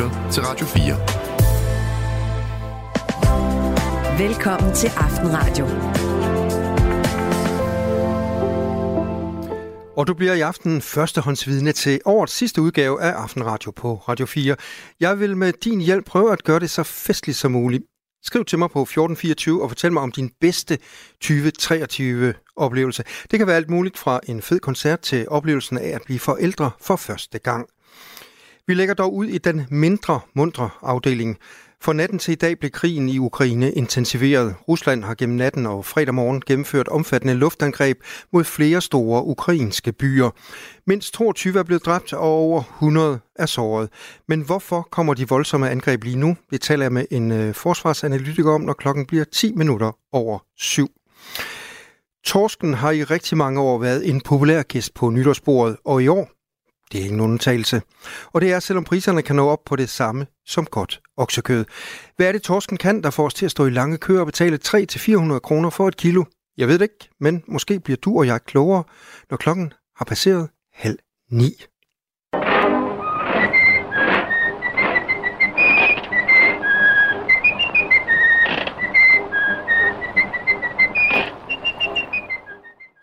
[0.00, 0.82] lytter til Radio 4.
[4.28, 5.64] Velkommen til Aftenradio.
[9.96, 14.56] Og du bliver i aften førstehåndsvidne til årets sidste udgave af Aftenradio på Radio 4.
[15.00, 17.84] Jeg vil med din hjælp prøve at gøre det så festligt som muligt.
[18.22, 20.78] Skriv til mig på 1424 og fortæl mig om din bedste
[21.20, 23.04] 2023 oplevelse.
[23.30, 26.70] Det kan være alt muligt fra en fed koncert til oplevelsen af at blive forældre
[26.80, 27.68] for første gang.
[28.70, 31.38] Vi lægger dog ud i den mindre mundre afdeling.
[31.80, 34.54] For natten til i dag blev krigen i Ukraine intensiveret.
[34.68, 37.98] Rusland har gennem natten og fredag morgen gennemført omfattende luftangreb
[38.32, 40.30] mod flere store ukrainske byer.
[40.86, 43.88] Mindst 22 er blevet dræbt, og over 100 er såret.
[44.28, 46.36] Men hvorfor kommer de voldsomme angreb lige nu?
[46.50, 50.88] Det taler jeg med en øh, forsvarsanalytiker om, når klokken bliver 10 minutter over syv.
[52.24, 56.39] Torsken har i rigtig mange år været en populær gæst på nytårsbordet, og i år
[56.92, 57.82] det er ingen undtagelse.
[58.32, 61.64] Og det er, selvom priserne kan nå op på det samme som godt oksekød.
[62.16, 64.26] Hvad er det, torsken kan, der får os til at stå i lange køer og
[64.26, 66.24] betale 300-400 kroner for et kilo?
[66.56, 68.84] Jeg ved det ikke, men måske bliver du og jeg klogere,
[69.30, 70.98] når klokken har passeret halv
[71.30, 71.64] ni.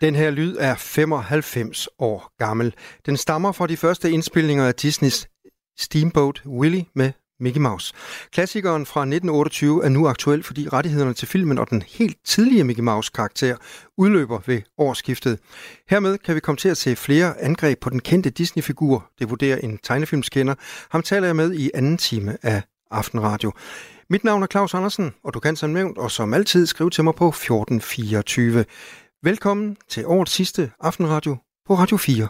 [0.00, 2.74] Den her lyd er 95 år gammel.
[3.06, 5.28] Den stammer fra de første indspilninger af Disneys
[5.78, 7.94] Steamboat Willie med Mickey Mouse.
[8.32, 12.82] Klassikeren fra 1928 er nu aktuel, fordi rettighederne til filmen og den helt tidlige Mickey
[12.82, 13.56] Mouse-karakter
[13.96, 15.38] udløber ved årsskiftet.
[15.88, 19.58] Hermed kan vi komme til at se flere angreb på den kendte Disney-figur, det vurderer
[19.58, 20.54] en tegnefilmskender.
[20.90, 23.52] Ham taler jeg med i anden time af Aftenradio.
[24.10, 27.04] Mit navn er Claus Andersen, og du kan som nævnt og som altid skrive til
[27.04, 28.64] mig på 1424.
[29.22, 32.28] Velkommen til årets sidste Aftenradio på Radio 4.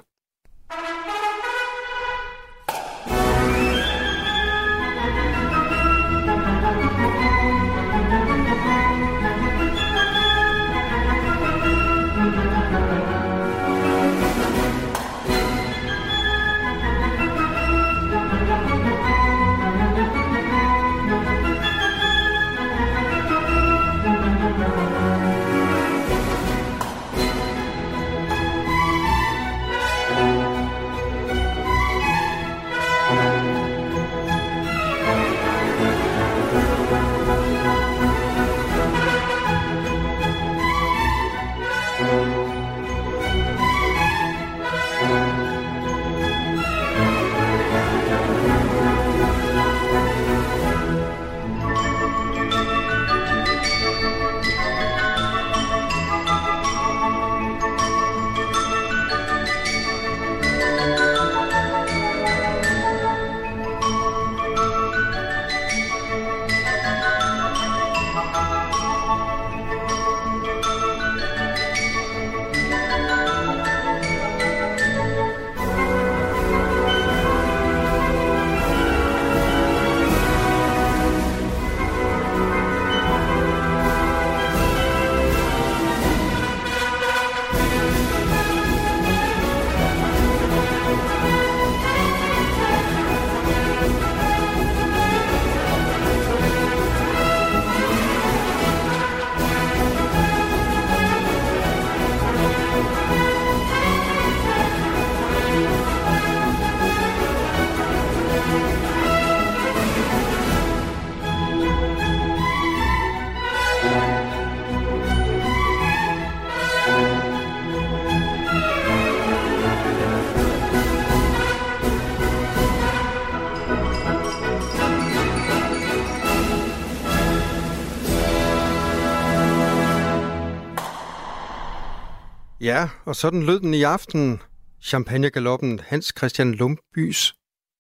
[132.69, 134.43] Ja, og sådan lød den i aften.
[134.83, 137.35] Champagnegaloppen Hans Christian Lumbys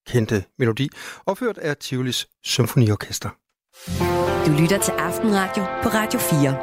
[0.06, 0.88] kendte melodi,
[1.26, 3.28] opført af Tivolis Symfoniorkester.
[4.46, 6.58] Du lytter til Aftenradio på Radio 4.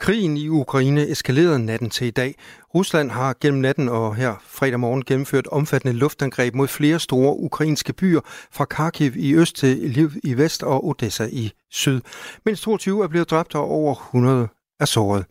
[0.00, 2.34] Krigen i Ukraine eskalerede natten til i dag.
[2.74, 7.92] Rusland har gennem natten og her fredag morgen gennemført omfattende luftangreb mod flere store ukrainske
[7.92, 8.20] byer,
[8.52, 12.00] fra Kharkiv i øst til Lviv i vest og Odessa i syd.
[12.44, 14.48] Mens 22 er blevet dræbt og over 100
[14.80, 15.24] er såret.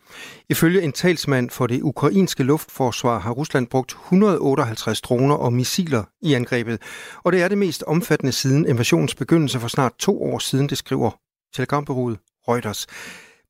[0.49, 6.33] Ifølge en talsmand for det ukrainske luftforsvar har Rusland brugt 158 droner og missiler i
[6.33, 6.81] angrebet,
[7.23, 10.77] og det er det mest omfattende siden invasionens begyndelse for snart to år siden, det
[10.77, 11.11] skriver
[11.55, 12.17] telegrambureauet
[12.47, 12.87] Reuters.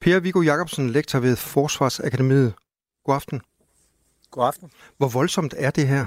[0.02, 2.54] Per Viggo Jacobsen, lektor ved Forsvarsakademiet.
[3.06, 3.42] God aften.
[4.32, 4.72] God aften.
[4.98, 6.06] Hvor voldsomt er det her?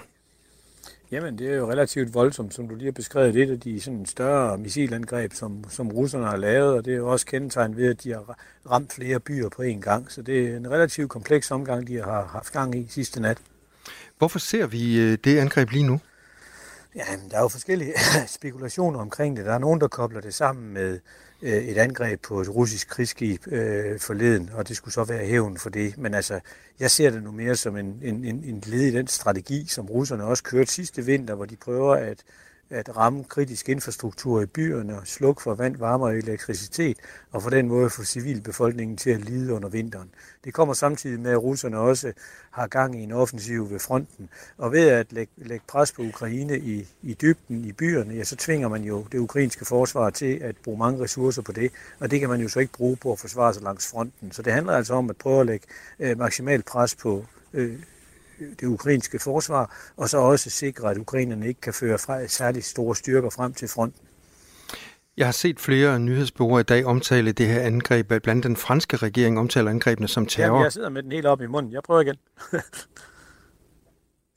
[1.13, 3.35] Jamen, det er jo relativt voldsomt, som du lige har beskrevet.
[3.35, 7.09] Det er de sådan større missilangreb, som, som russerne har lavet, og det er jo
[7.09, 8.39] også kendetegnet ved, at de har
[8.71, 10.13] ramt flere byer på én gang.
[10.13, 13.39] Så det er en relativt kompleks omgang, de har haft gang i sidste nat.
[14.19, 16.01] Hvorfor ser vi øh, det angreb lige nu?
[16.97, 17.95] Ja, der er jo forskellige
[18.39, 19.47] spekulationer omkring det.
[19.47, 21.01] Der er nogen, der kobler det sammen med
[21.43, 25.59] øh, et angreb på et russisk krigsskib øh, forleden, og det skulle så være hævn
[25.59, 25.99] for det.
[25.99, 26.41] Men altså,
[26.81, 30.25] jeg ser det nu mere som en, en, en led i den strategi, som russerne
[30.25, 32.23] også kørte sidste vinter, hvor de prøver at
[32.73, 36.97] at ramme kritisk infrastruktur i byerne og slukke for vand, varme og elektricitet,
[37.33, 40.11] og for den måde få civilbefolkningen til at lide under vinteren.
[40.45, 42.13] Det kommer samtidig med, at russerne også
[42.51, 44.29] har gang i en offensiv ved fronten.
[44.59, 48.37] Og ved at lægge, lægge pres på Ukraine i, i dybden i byerne, ja, så
[48.37, 52.21] tvinger man jo det ukrainske forsvar til at bruge mange ressourcer på det, og det
[52.21, 54.33] kan man jo så ikke bruge på at forsvare sig langs fronten.
[54.33, 55.67] Så det handler altså om at prøve at lægge
[55.99, 57.79] øh, maksimalt pres på øh,
[58.61, 62.97] det ukrainske forsvar, og så også sikre, at ukrainerne ikke kan føre fra særligt store
[62.97, 64.09] styrker frem til fronten.
[65.17, 68.13] Jeg har set flere nyhedsbureauer i dag omtale det her angreb.
[68.23, 70.55] Blandt den franske regering omtaler angrebene som terror.
[70.55, 71.73] Jamen, jeg sidder med den helt op i munden.
[71.73, 72.17] Jeg prøver igen.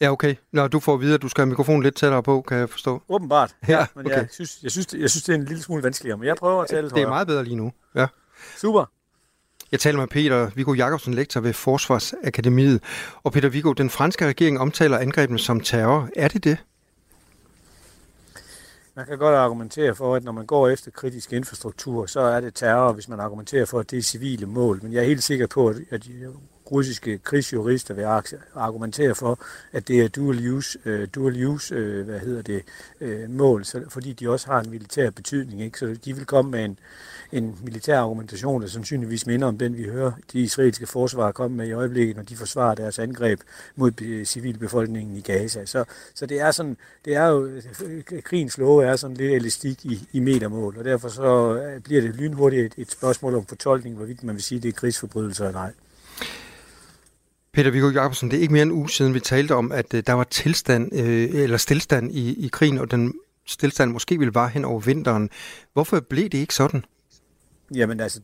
[0.01, 0.35] ja, okay.
[0.51, 2.69] Nå, du får at vide, at du skal have mikrofonen lidt tættere på, kan jeg
[2.69, 3.01] forstå.
[3.09, 3.55] Åbenbart.
[3.67, 4.15] Ja, ja men okay.
[4.15, 6.61] jeg, synes, jeg, synes, jeg synes, det er en lille smule vanskeligere, men jeg prøver
[6.61, 7.71] at tale Det er meget bedre lige nu.
[7.95, 8.07] Ja.
[8.57, 8.85] Super.
[9.75, 12.81] Jeg taler med Peter Viggo Jacobsen, lektor ved Forsvarsakademiet.
[13.23, 16.09] Og Peter Viggo, den franske regering omtaler angrebene som terror.
[16.15, 16.57] Er det det?
[18.95, 22.53] Man kan godt argumentere for, at når man går efter kritisk infrastruktur, så er det
[22.53, 24.79] terror, hvis man argumenterer for, at det er civile mål.
[24.83, 26.07] Men jeg er helt sikker på, at
[26.71, 28.05] russiske krigsjurister vil
[28.55, 29.39] argumentere for,
[29.71, 32.63] at det er dual use, uh, dual use uh, hvad hedder det,
[33.01, 35.61] uh, mål, så, fordi de også har en militær betydning.
[35.61, 35.79] Ikke?
[35.79, 36.79] Så de vil komme med en,
[37.31, 41.67] en militær argumentation, der sandsynligvis minder om den, vi hører de israelske forsvar komme med
[41.67, 43.39] i øjeblikket, når de forsvarer deres angreb
[43.75, 45.65] mod civilbefolkningen i Gaza.
[45.65, 45.83] Så,
[46.13, 47.49] så det er sådan, det er jo,
[48.23, 52.15] krigens love er sådan lidt elastik i, i metermål, og derfor så øh, bliver det
[52.15, 55.71] lynhurtigt et, et spørgsmål om fortolkning, hvorvidt man vil sige, det er krigsforbrydelser eller ej.
[57.53, 59.93] Peter Viggo Jacobsen, det er ikke mere end en uge siden, vi talte om, at
[59.93, 63.13] øh, der var tilstand øh, eller stillstand i, i krigen, og den
[63.45, 65.29] stillstand måske ville vare hen over vinteren.
[65.73, 66.85] Hvorfor blev det ikke sådan?
[67.73, 68.19] Jamen altså,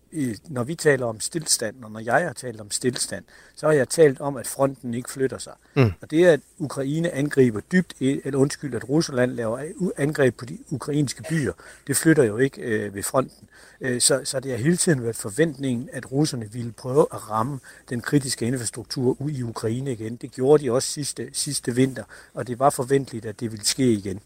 [0.48, 3.24] når vi taler om stillstand, og når jeg har talt om stillstand,
[3.56, 5.54] så har jeg talt om, at fronten ikke flytter sig.
[5.76, 5.92] Mm.
[6.02, 9.60] Og det er, at Ukraine angriber dybt, eller undskyld, at Rusland laver
[9.98, 11.54] angreb på de ukrainske byer,
[11.88, 13.48] det flytter jo ikke øh, ved fronten.
[13.82, 17.60] Øh, så, så det har hele tiden været forventningen, at russerne ville prøve at ramme
[17.90, 20.16] den kritiske infrastruktur ud i Ukraine igen.
[20.16, 22.04] Det gjorde de også sidste, sidste vinter,
[22.34, 24.20] og det var forventeligt, at det ville ske igen.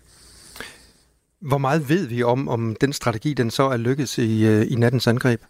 [1.40, 4.76] Hvor meget ved vi om, om den strategi, den så er lykkedes i, øh, i
[4.76, 5.42] nattens angreb?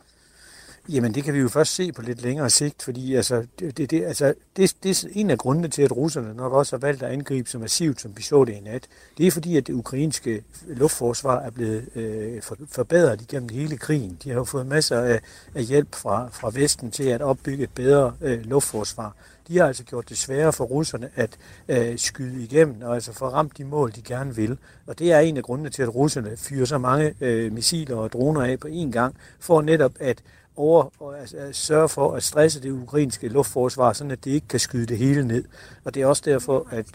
[0.89, 4.03] Jamen, det kan vi jo først se på lidt længere sigt, fordi altså, det, det,
[4.03, 7.11] altså, det, det er en af grundene til, at russerne nok også har valgt at
[7.11, 8.87] angribe så massivt, som vi så det i nat.
[9.17, 12.41] Det er fordi, at det ukrainske luftforsvar er blevet øh,
[12.71, 14.17] forbedret igennem hele krigen.
[14.23, 15.19] De har jo fået masser af,
[15.55, 19.15] af hjælp fra, fra Vesten til at opbygge et bedre øh, luftforsvar.
[19.47, 21.37] De har altså gjort det sværere for russerne at
[21.67, 24.57] øh, skyde igennem, og altså få ramt de mål, de gerne vil.
[24.87, 28.11] Og det er en af grundene til, at russerne fyrer så mange øh, missiler og
[28.11, 30.23] droner af på én gang, for netop at
[30.57, 34.59] over og altså, sørge for at stresse det ukrainske luftforsvar, sådan at det ikke kan
[34.59, 35.43] skyde det hele ned.
[35.83, 36.85] Og det er også derfor, at,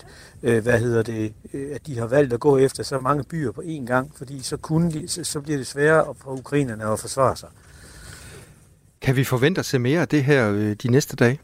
[0.43, 3.53] øh, hvad hedder det, øh, at de har valgt at gå efter så mange byer
[3.53, 6.99] på én gang, fordi så, kunne de, så, så bliver det sværere for ukrainerne at
[6.99, 7.49] forsvare sig.
[9.01, 11.41] Kan vi forvente at se mere af det her øh, de næste dage?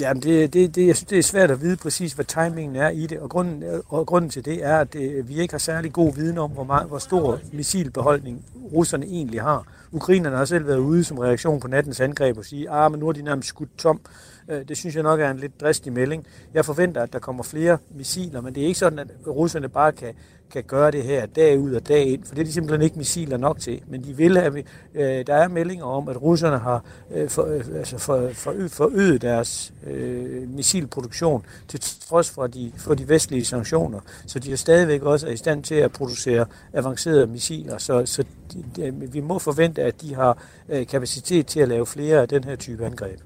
[0.00, 2.88] Jamen, det, det, det, jeg synes, det er svært at vide præcis, hvad timingen er
[2.88, 5.92] i det, og grunden, og grunden til det er, at det, vi ikke har særlig
[5.92, 9.66] god viden om, hvor, meget, hvor stor missilbeholdning russerne egentlig har.
[9.92, 13.08] Ukrainerne har selv været ude som reaktion på nattens angreb og sige, ah, men nu
[13.08, 14.00] er de nærmest skudt tom.
[14.48, 16.26] Øh, det synes jeg nok er en lidt dristig melding.
[16.54, 19.92] Jeg forventer, at der kommer flere missiler, men det er ikke sådan, at russerne bare
[19.92, 20.14] kan
[20.52, 22.98] kan gøre det her dag ud og dag ind, for det er de simpelthen ikke
[22.98, 23.80] missiler nok til.
[23.86, 24.64] Men de vil have,
[24.94, 29.22] øh, der er meldinger om, at russerne har øh, for, øh, altså for, for, forøget
[29.22, 34.00] deres øh, missilproduktion til trods for de, for de vestlige sanktioner.
[34.26, 37.78] Så de er stadigvæk også er i stand til at producere avancerede missiler.
[37.78, 41.86] Så, så de, de, vi må forvente, at de har øh, kapacitet til at lave
[41.86, 43.20] flere af den her type angreb.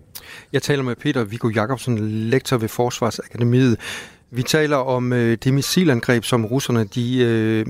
[0.53, 3.79] Jeg taler med Peter Viggo Jacobsen, lektor ved Forsvarsakademiet.
[4.35, 7.67] Vi taler om øh, det missilangreb, som russerne de øh,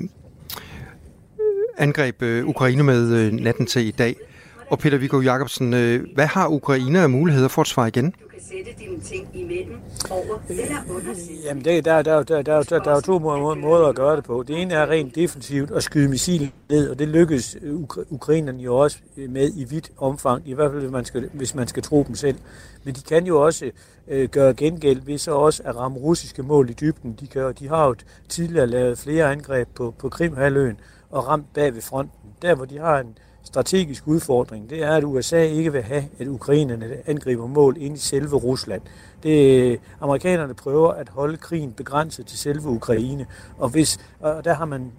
[1.79, 4.17] angreb øh, Ukraine med øh, natten til i dag.
[4.71, 8.05] Og Peter Viggo Jacobsen, øh, hvad har Ukraine af muligheder for at svare igen?
[8.11, 9.77] Du kan sætte dine ting imellem,
[10.11, 11.13] over eller under
[11.45, 14.17] Jamen, det, der, der, der, der, der, der er jo to må- måder at gøre
[14.17, 14.45] det på.
[14.49, 18.63] Det ene er rent defensivt at skyde missiler ned, og det lykkes øh, Ukra- ukrainerne
[18.63, 21.69] jo også øh, med i vidt omfang, i hvert fald hvis man skal, hvis man
[21.69, 22.37] skal tro dem selv.
[22.85, 23.71] Men de kan jo også
[24.09, 27.13] øh, gøre gengæld ved så også at ramme russiske mål i dybden.
[27.21, 27.95] De, kan, de har jo
[28.29, 32.31] tidligere lavet flere angreb på, på Krimhaløen og ramt bag ved fronten.
[32.43, 36.27] Der, hvor de har en strategisk udfordring, det er, at USA ikke vil have, at
[36.27, 38.83] ukrainerne angriber mål ind i selve Rusland.
[39.23, 43.27] Det, amerikanerne prøver at holde krigen begrænset til selve Ukraine,
[43.59, 44.93] og, hvis, og der har man,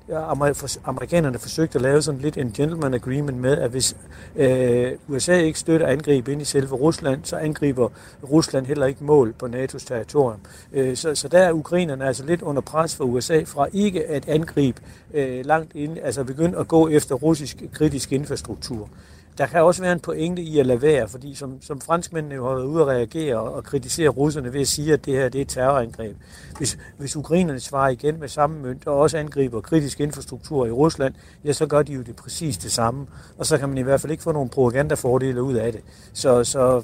[0.86, 3.96] amerikanerne forsøgt at lave sådan lidt en gentleman agreement med, at hvis
[4.36, 7.90] øh, USA ikke støtter angreb ind i selve Rusland, så angriber
[8.32, 10.40] Rusland heller ikke mål på NATO's territorium.
[10.74, 14.30] Øh, så, så der er ukrainerne altså lidt under pres fra USA fra ikke at
[14.30, 14.82] angribe
[15.14, 18.90] øh, langt ind, altså begynde at gå efter russisk kritisk infrastruktur.
[19.38, 22.48] Der kan også være en pointe i at lade være, fordi som, som franskmændene jo
[22.48, 25.30] har været ude at reagere og, og kritisere russerne ved at sige, at det her
[25.30, 26.18] det er et terrorangreb.
[26.58, 31.14] Hvis, hvis ukrainerne svarer igen med samme mønt og også angriber kritisk infrastruktur i Rusland,
[31.46, 33.08] ja, så gør de jo det præcis det samme.
[33.38, 35.82] Og så kan man i hvert fald ikke få nogle propagandafordele ud af det.
[36.14, 36.84] Så, så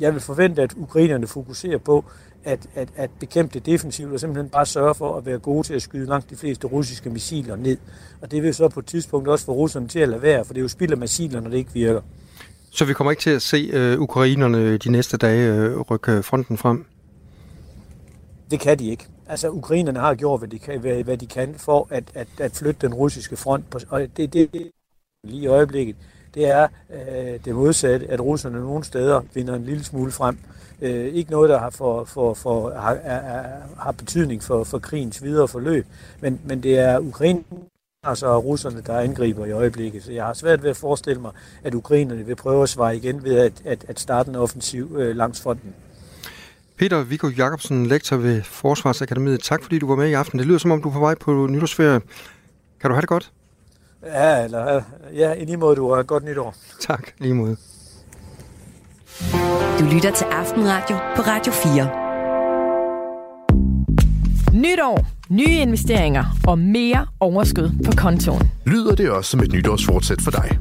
[0.00, 2.04] jeg vil forvente, at ukrainerne fokuserer på
[2.44, 5.74] at, at, at bekæmpe det defensivt og simpelthen bare sørge for at være gode til
[5.74, 7.76] at skyde langt de fleste russiske missiler ned.
[8.20, 10.54] Og det vil så på et tidspunkt også få russerne til at lade være, for
[10.54, 12.00] det er jo spild af missiler, når det ikke virker.
[12.70, 16.56] Så vi kommer ikke til at se øh, ukrainerne de næste dage øh, rykke fronten
[16.56, 16.84] frem?
[18.50, 19.06] Det kan de ikke.
[19.28, 22.52] Altså, ukrainerne har gjort, hvad de kan, hvad, hvad de kan for at, at, at
[22.52, 23.70] flytte den russiske front.
[23.70, 24.70] På, og det, det,
[25.24, 25.96] lige i øjeblikket,
[26.34, 30.38] det er øh, det modsatte, at russerne nogle steder vinder en lille smule frem.
[30.82, 33.42] Øh, ikke noget, der har, for, for, for, har, er,
[33.78, 35.86] har betydning for, for krigens videre forløb,
[36.20, 37.44] men, men det er Ukraine
[38.02, 40.02] altså russerne, der angriber i øjeblikket.
[40.02, 41.32] Så jeg har svært ved at forestille mig,
[41.64, 45.16] at ukrainerne vil prøve at svare igen ved at, at, at starte en offensiv øh,
[45.16, 45.74] langs fronten.
[46.78, 49.42] Peter Viggo Jacobsen, lektor ved Forsvarsakademiet.
[49.42, 50.38] Tak fordi du var med i aften.
[50.38, 52.00] Det lyder som om du er på vej på nytårsferie.
[52.80, 53.32] Kan du have det godt?
[54.06, 54.82] Ja, eller,
[55.14, 56.54] ja i lige måde, du har godt nytår.
[56.80, 57.56] Tak, lige måde.
[59.78, 61.90] Du lytter til Aftenradio på Radio 4.
[64.60, 68.50] Nytår, nye investeringer og mere overskud på kontoen.
[68.66, 70.58] Lyder det også som et nytårsfortsæt for dig?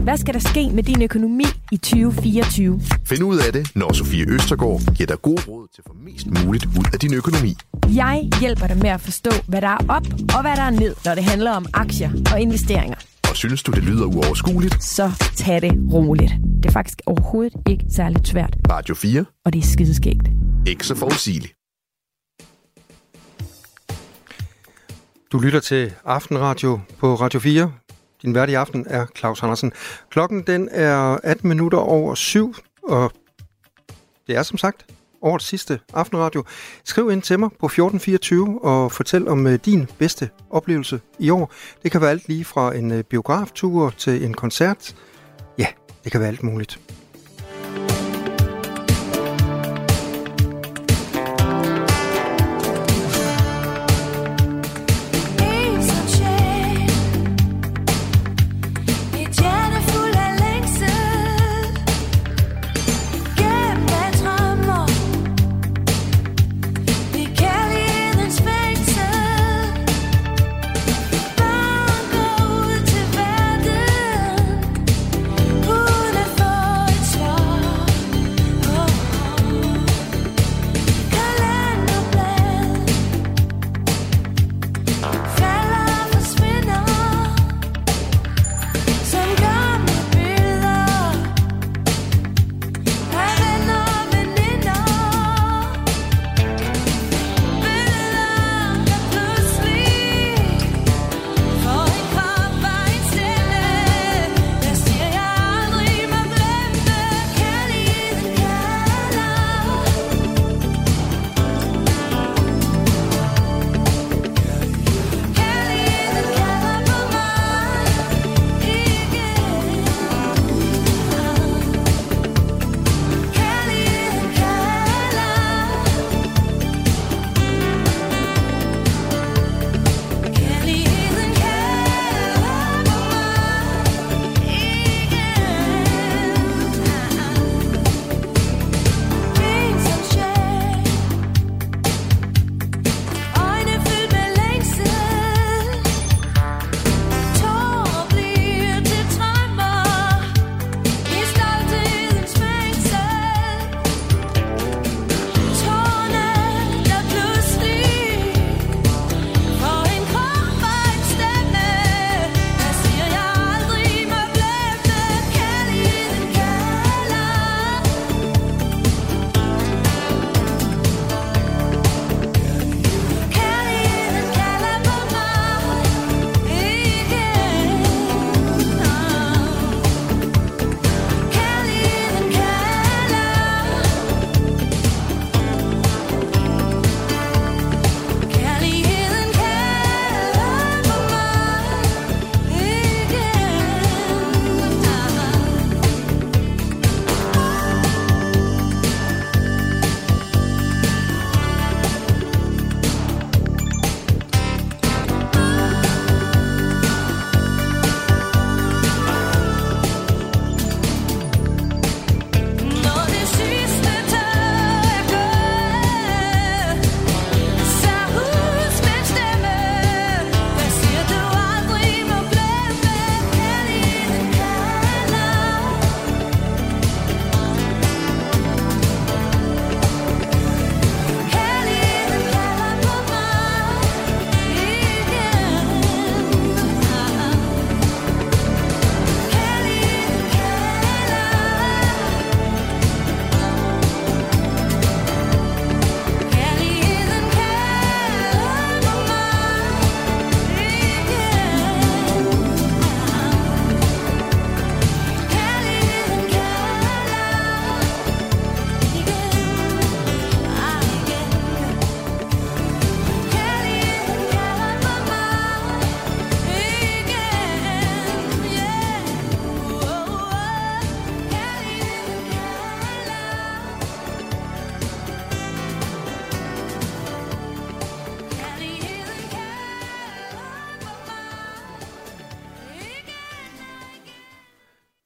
[0.00, 2.80] Hvad skal der ske med din økonomi i 2024?
[3.06, 6.26] Find ud af det, når Sofie Østergaard giver dig gode råd til at få mest
[6.44, 7.56] muligt ud af din økonomi.
[7.96, 10.06] Jeg hjælper dig med at forstå, hvad der er op
[10.36, 12.96] og hvad der er ned, når det handler om aktier og investeringer.
[13.30, 14.84] Og synes du, det lyder uoverskueligt?
[14.84, 16.32] Så tag det roligt.
[16.62, 19.24] Det er faktisk overhovedet ikke særligt svært, Radio 4.
[19.44, 20.28] og det er skideskægt.
[20.66, 21.54] Ikke så forudsigeligt.
[25.32, 27.72] Du lytter til Aftenradio på Radio 4.
[28.22, 29.72] Din vært i aften er Claus Andersen.
[30.10, 33.12] Klokken den er 18 minutter over syv, og
[34.26, 34.86] det er som sagt
[35.22, 36.44] årets sidste Aftenradio.
[36.84, 41.52] Skriv ind til mig på 1424 og fortæl om øh, din bedste oplevelse i år.
[41.82, 44.96] Det kan være alt lige fra en øh, biograftur til en koncert.
[45.58, 45.66] Ja,
[46.04, 46.89] det kan være alt muligt.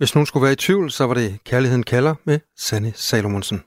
[0.04, 3.62] Hvis nogen skulle være i tvivl, så var det Kærligheden kalder med Sanne Salomonsen.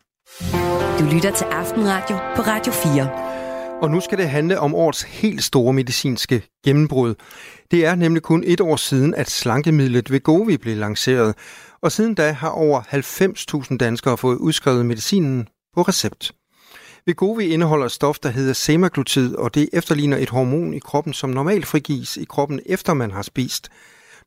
[0.99, 3.81] Du lytter til Aftenradio på Radio 4.
[3.81, 7.15] Og nu skal det handle om årets helt store medicinske gennembrud.
[7.71, 11.35] Det er nemlig kun et år siden, at slankemidlet Vegovi blev lanceret.
[11.81, 12.81] Og siden da har over
[13.71, 16.31] 90.000 danskere fået udskrevet medicinen på recept.
[17.05, 21.29] Vegovi indeholder et stof, der hedder semaglutid, og det efterligner et hormon i kroppen, som
[21.29, 23.69] normalt frigives i kroppen, efter man har spist.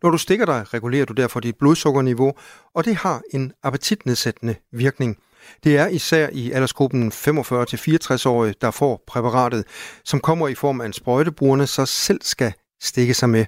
[0.03, 2.33] Når du stikker dig, regulerer du derfor dit blodsukkerniveau,
[2.75, 5.17] og det har en appetitnedsættende virkning.
[5.65, 9.65] Det er især i aldersgruppen 45-64-årige, der får præparatet,
[10.05, 13.47] som kommer i form af en sprøjtebrugerne, så selv skal stikke sig med.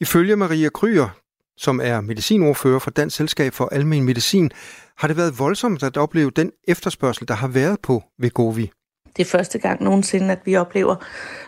[0.00, 1.08] Ifølge Maria Kryer,
[1.56, 4.50] som er medicinordfører for Dansk Selskab for Almen Medicin,
[4.98, 8.70] har det været voldsomt at opleve den efterspørgsel, der har været på Vegovi.
[9.16, 10.94] Det er første gang nogensinde, at vi oplever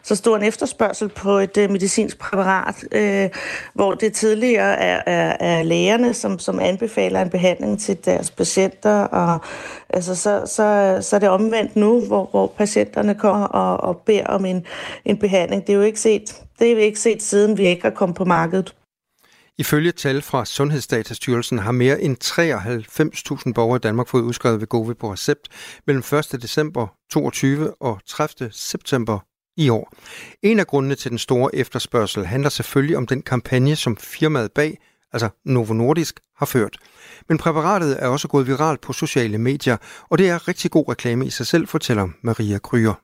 [0.03, 3.31] så stor en efterspørgsel på et øh, medicinsk præparat, øh,
[3.75, 9.01] hvor det tidligere er, er, er lægerne, som, som anbefaler en behandling til deres patienter,
[9.01, 9.39] og
[9.89, 14.27] altså, så, så, så er det omvendt nu, hvor, hvor patienterne kommer og, og beder
[14.27, 14.67] om en,
[15.05, 15.67] en behandling.
[15.67, 18.25] Det er jo ikke set, det er ikke set siden vi ikke har kommet på
[18.25, 18.75] markedet.
[19.59, 22.17] Ifølge tal fra Sundhedsdatastyrelsen har mere end
[23.47, 25.49] 93.000 borgere i Danmark fået udskrevet Vegovi på recept
[25.87, 26.43] mellem 1.
[26.43, 28.51] december 22 og 30.
[28.53, 29.19] september
[29.57, 29.93] i år.
[30.43, 34.79] En af grundene til den store efterspørgsel handler selvfølgelig om den kampagne, som firmaet bag,
[35.13, 36.79] altså Novo Nordisk, har ført.
[37.29, 39.77] Men præparatet er også gået viralt på sociale medier,
[40.11, 43.04] og det er rigtig god reklame i sig selv, fortæller Maria Kryer.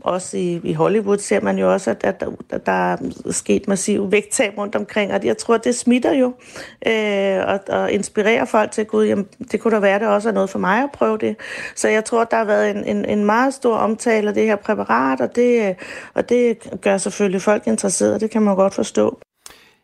[0.00, 2.96] Også i, i Hollywood ser man jo også, at, at, at der er
[3.30, 6.34] sket massiv vægttab rundt omkring, og jeg tror, det smitter jo
[6.86, 10.32] øh, og, og inspirerer folk til, gud, jamen, det kunne da være, det også er
[10.32, 11.36] noget for mig at prøve det.
[11.74, 14.56] Så jeg tror, der har været en, en, en meget stor omtale af det her
[14.56, 15.76] præparat, og det,
[16.14, 19.18] og det gør selvfølgelig folk interesserede, det kan man godt forstå.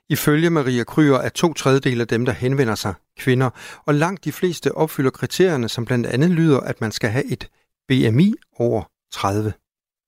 [0.09, 3.51] Ifølge Maria Kryer er to tredjedel af dem, der henvender sig, kvinder,
[3.87, 7.49] og langt de fleste opfylder kriterierne, som blandt andet lyder, at man skal have et
[7.89, 9.53] BMI over 30.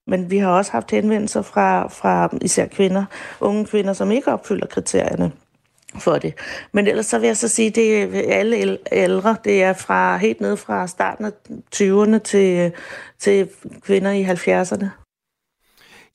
[0.06, 3.04] Men vi har også haft henvendelser fra, fra især kvinder,
[3.40, 5.32] unge kvinder, som ikke opfylder kriterierne
[5.98, 6.34] for det.
[6.72, 9.36] Men ellers så vil jeg så sige, det er alle ældre.
[9.44, 11.32] Det er fra helt ned fra starten af
[11.74, 12.72] 20'erne til,
[13.18, 13.48] til
[13.82, 14.86] kvinder i 70'erne.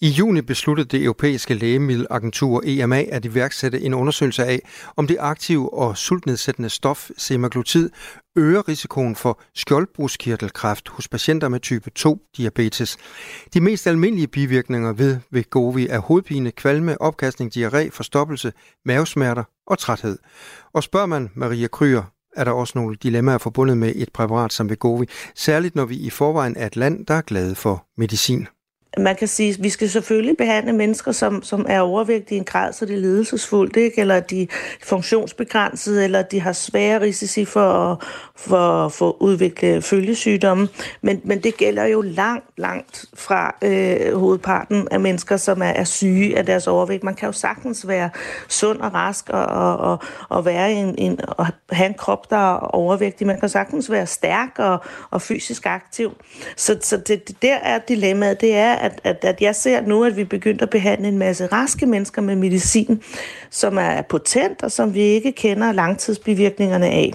[0.03, 4.59] I juni besluttede det europæiske lægemiddelagentur EMA at iværksætte en undersøgelse af,
[4.95, 7.89] om det aktive og sultnedsættende stof semaglutid
[8.35, 12.97] øger risikoen for skjoldbruskkirtelkræft hos patienter med type 2 diabetes.
[13.53, 18.53] De mest almindelige bivirkninger ved Vegovi er hovedpine, kvalme, opkastning, diarré, forstoppelse,
[18.85, 20.17] mavesmerter og træthed.
[20.73, 22.03] Og spørger man Maria Kryer,
[22.35, 26.09] er der også nogle dilemmaer forbundet med et præparat som Vegovi, særligt når vi i
[26.09, 28.47] forvejen er et land, der er glade for medicin
[28.97, 32.45] man kan sige, at vi skal selvfølgelig behandle mennesker, som, som er overvægtige i en
[32.45, 34.01] grad, så det er ledelsesfuldt, ikke?
[34.01, 34.47] eller de er
[34.83, 37.97] funktionsbegrænsede, eller de har svære risici for at,
[38.35, 40.67] for at udvikle følgesygdomme.
[41.01, 45.83] Men, men det gælder jo langt, langt fra øh, hovedparten af mennesker, som er, er
[45.83, 47.03] syge af deres overvægt.
[47.03, 48.09] Man kan jo sagtens være
[48.47, 49.99] sund og rask og, og, og,
[50.29, 53.27] og være en, en, og have en krop, der er overvægtig.
[53.27, 56.11] Man kan sagtens være stærk og, og fysisk aktiv.
[56.55, 60.03] Så, så det, det der er dilemmaet, det er, at, at, at jeg ser nu,
[60.03, 63.01] at vi begynder at behandle en masse raske mennesker med medicin,
[63.49, 67.13] som er potent og som vi ikke kender langtidsbivirkningerne af.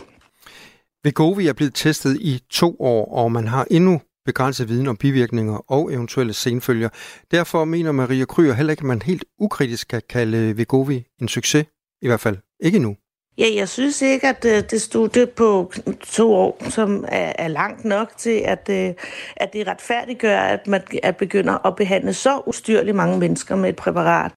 [1.05, 5.73] Vegovi er blevet testet i to år, og man har endnu begrænset viden om bivirkninger
[5.73, 6.89] og eventuelle senfølger.
[7.31, 11.67] Derfor mener Maria Kryer heller ikke, at man helt ukritisk kan kalde Vegovi en succes.
[12.03, 12.97] I hvert fald ikke nu.
[13.39, 15.73] Ja, jeg synes ikke, at øh, det studie på
[16.03, 18.95] to år, som er, er langt nok til, at, øh,
[19.37, 23.77] at det retfærdiggør, at man at begynder at behandle så ustyrligt mange mennesker med et
[23.77, 24.33] præparat.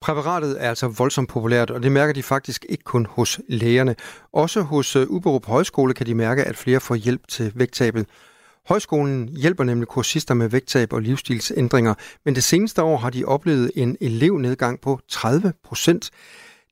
[0.00, 3.96] Præparatet er altså voldsomt populært, og det mærker de faktisk ikke kun hos lægerne.
[4.32, 8.06] Også hos øh, Uberup Højskole kan de mærke, at flere får hjælp til vægttabet.
[8.68, 13.70] Højskolen hjælper nemlig kursister med vægttab og livsstilsændringer, men det seneste år har de oplevet
[13.74, 16.10] en elevnedgang på 30 procent.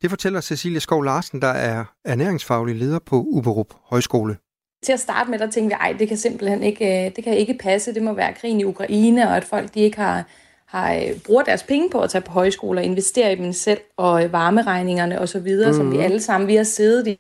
[0.03, 4.37] Det fortæller Cecilie Skov Larsen, der er ernæringsfaglig leder på Uberup Højskole.
[4.85, 7.37] Til at starte med, der tænkte vi, at det kan simpelthen ikke, øh, det kan
[7.37, 7.95] ikke passe.
[7.95, 10.25] Det må være krigen i Ukraine, og at folk de ikke har,
[10.67, 13.81] har øh, bruger deres penge på at tage på højskole og investere i dem selv,
[13.97, 15.73] og øh, varmeregningerne osv., mm.
[15.73, 16.05] som vi mhm.
[16.05, 17.19] alle sammen vi har siddet i.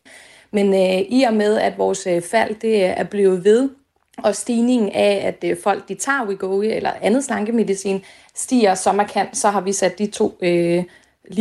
[0.52, 3.70] Men øh, i og med, at vores fald det er blevet ved,
[4.18, 8.02] og stigningen af, at øh, folk de tager Wegovy eller andet slankemedicin,
[8.34, 10.84] stiger så markant, så har vi sat de to øh,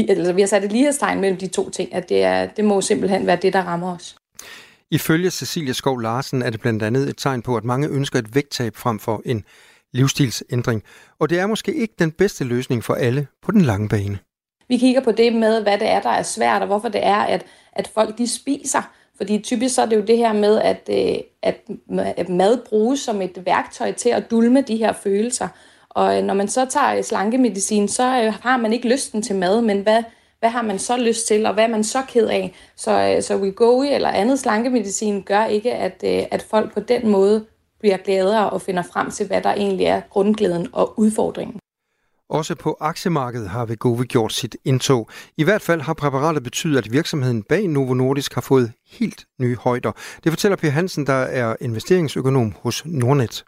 [0.09, 2.81] altså, vi har sat et lighedstegn mellem de to ting, at det, er, det må
[2.81, 4.15] simpelthen være det, der rammer os.
[4.91, 8.35] Ifølge Cecilia Skov Larsen er det blandt andet et tegn på, at mange ønsker et
[8.35, 9.43] vægttab frem for en
[9.93, 10.83] livsstilsændring.
[11.19, 14.19] Og det er måske ikke den bedste løsning for alle på den lange bane.
[14.67, 17.17] Vi kigger på det med, hvad det er, der er svært, og hvorfor det er,
[17.17, 18.81] at, at folk de spiser
[19.17, 21.53] Fordi typisk så er det jo det her med, at, øh,
[22.17, 25.47] at mad bruges som et værktøj til at dulme de her følelser.
[25.95, 29.35] Og øh, når man så tager øh, slankemedicin, så øh, har man ikke lysten til
[29.35, 30.03] mad, men hvad,
[30.39, 32.55] hvad har man så lyst til, og hvad er man så ked af?
[32.75, 37.45] Så, så Wegovy eller andet slankemedicin gør ikke, at, at folk på den måde
[37.79, 41.59] bliver gladere og finder frem til, hvad der egentlig er grundglæden og udfordringen.
[42.29, 45.09] Også på aktiemarkedet har Vegovi gjort sit indtog.
[45.37, 49.55] I hvert fald har præparatet betydet, at virksomheden bag Novo Nordisk har fået helt nye
[49.55, 49.91] højder.
[50.23, 53.43] Det fortæller Per Hansen, der er investeringsøkonom hos Nordnet.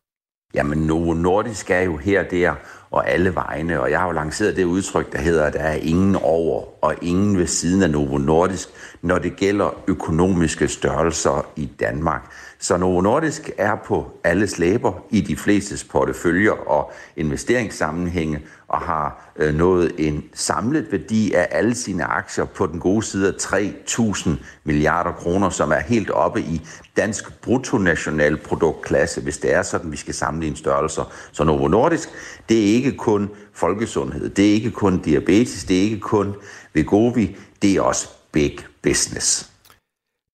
[0.54, 2.56] Jamen Novo Nordisk er jo her der
[2.92, 5.74] og alle vegne, og jeg har jo lanceret det udtryk, der hedder, at der er
[5.74, 8.70] ingen over og ingen ved siden af Novo Nordisk,
[9.02, 12.32] når det gælder økonomiske størrelser i Danmark.
[12.60, 18.42] Så Novo Nordisk er på alles læber i de flestes porteføljer og investeringssammenhænge
[18.74, 23.28] og har øh, nået en samlet værdi af alle sine aktier på den gode side
[23.28, 24.30] af 3.000
[24.64, 26.62] milliarder kroner, som er helt oppe i
[26.98, 31.14] dansk bruttonationalproduktklasse, hvis det er sådan, vi skal sammenligne størrelser.
[31.32, 32.10] Så Novo Nordisk,
[32.50, 36.36] det er ikke kun folkesundhed, det er ikke kun diabetes, det er ikke kun
[36.74, 39.50] Vegovi, det er også big business.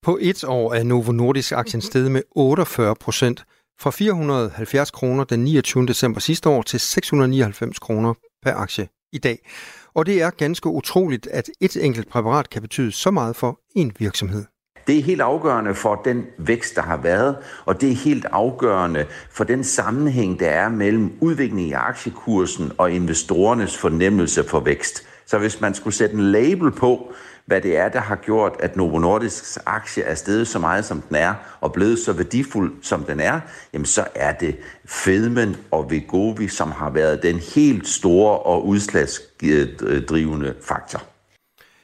[0.06, 3.45] På et år er Novo Nordisk aktien steget med 48 procent,
[3.82, 5.88] fra 470 kroner den 29.
[5.88, 9.49] december sidste år til 699 kroner per aktie i dag.
[9.93, 13.91] Og det er ganske utroligt, at et enkelt præparat kan betyde så meget for en
[13.99, 14.45] virksomhed.
[14.88, 19.06] Det er helt afgørende for den vækst, der har været, og det er helt afgørende
[19.32, 25.04] for den sammenhæng, der er mellem udviklingen i aktiekursen og investorernes fornemmelse for vækst.
[25.25, 27.13] Så hvis man skulle sætte en label på,
[27.49, 31.01] hvad det er, der har gjort, at Novo Nordisks aktie er steget så meget, som
[31.01, 33.39] den er, og blevet så værdifuld, som den er,
[33.73, 40.55] jamen så er det fedmen og Vegovi, som har været den helt store og udslagsdrivende
[40.62, 41.01] faktor.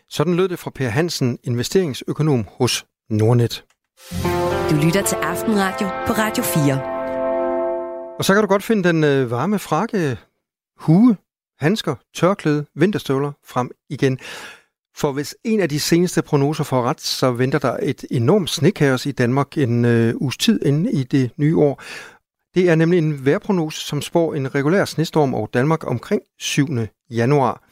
[0.10, 3.63] Sådan lød det fra Per Hansen, investeringsøkonom hos Nordnet.
[4.69, 8.17] Du lytter til Aftenradio på Radio 4.
[8.17, 10.17] Og så kan du godt finde den øh, varme frakke,
[10.78, 11.17] hue,
[11.60, 14.19] handsker, tørklæde, vinterstøvler frem igen.
[14.98, 19.06] For hvis en af de seneste prognoser får ret, så venter der et enormt snekaos
[19.06, 21.84] i Danmark en øh, uges tid inde i det nye år.
[22.56, 26.68] Det er nemlig en vejrprognose, som spår en regulær snestorm over Danmark omkring 7.
[27.10, 27.64] januar.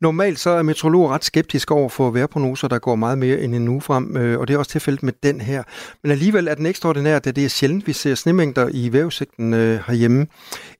[0.00, 3.68] Normalt så er meteorologer ret skeptiske over for vejrprognoser, der går meget mere end en
[3.68, 5.62] uge frem, øh, og det er også tilfældet med den her.
[6.02, 9.80] Men alligevel er den ekstraordinær, da det er sjældent, vi ser snemængder i vejrudsigten øh,
[9.86, 10.26] herhjemme.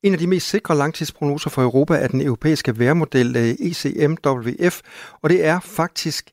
[0.03, 4.81] En af de mest sikre langtidsprognoser for Europa er den europæiske vejrmodel øh, ECMWF,
[5.23, 6.31] og det er faktisk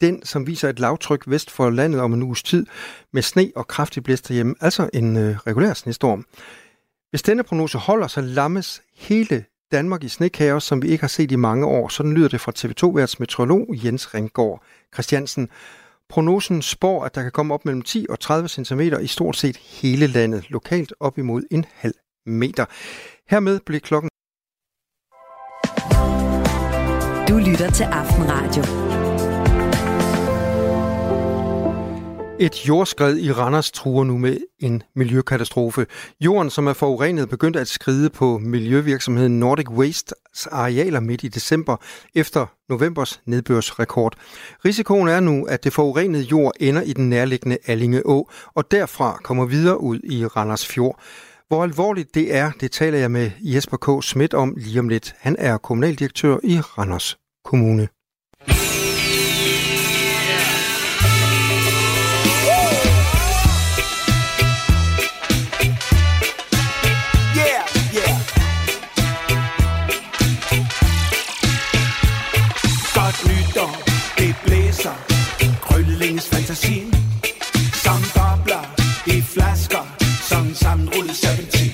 [0.00, 2.66] den, som viser et lavtryk vest for landet om en uges tid,
[3.12, 6.24] med sne og kraftig blæst hjemme, altså en øh, regulær snestorm.
[7.10, 11.32] Hvis denne prognose holder, så lammes hele Danmark i snekaos, som vi ikke har set
[11.32, 11.88] i mange år.
[11.88, 14.62] Sådan lyder det fra TV2-værts meteorolog Jens Ringgaard
[14.94, 15.48] Christiansen.
[16.08, 19.56] Prognosen spår, at der kan komme op mellem 10 og 30 cm i stort set
[19.56, 21.94] hele landet, lokalt op imod en halv
[22.26, 22.64] meter.
[23.30, 24.10] Hermed bliver klokken.
[27.28, 29.05] Du lytter til Aftenradio.
[32.38, 35.86] Et jordskred i Randers truer nu med en miljøkatastrofe.
[36.20, 41.76] Jorden, som er forurenet, begyndte at skride på miljøvirksomheden Nordic Wastes arealer midt i december
[42.14, 44.14] efter novembers nedbørsrekord.
[44.64, 49.20] Risikoen er nu, at det forurenede jord ender i den nærliggende Allinge Å, og derfra
[49.24, 51.00] kommer videre ud i Randers Fjord.
[51.48, 54.04] Hvor alvorligt det er, det taler jeg med Jesper K.
[54.04, 55.14] Schmidt om lige om lidt.
[55.18, 57.88] Han er kommunaldirektør i Randers Kommune.
[76.56, 76.90] Fantasien
[77.84, 78.64] Som bobler
[79.06, 79.96] i flasker
[80.28, 81.72] Som sammenrullet serpentin.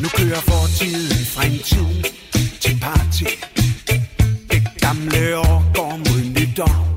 [0.00, 2.04] Nu kører fortiden fra en tid
[2.60, 3.24] til party
[4.50, 6.88] Det gamle år går mod nytår.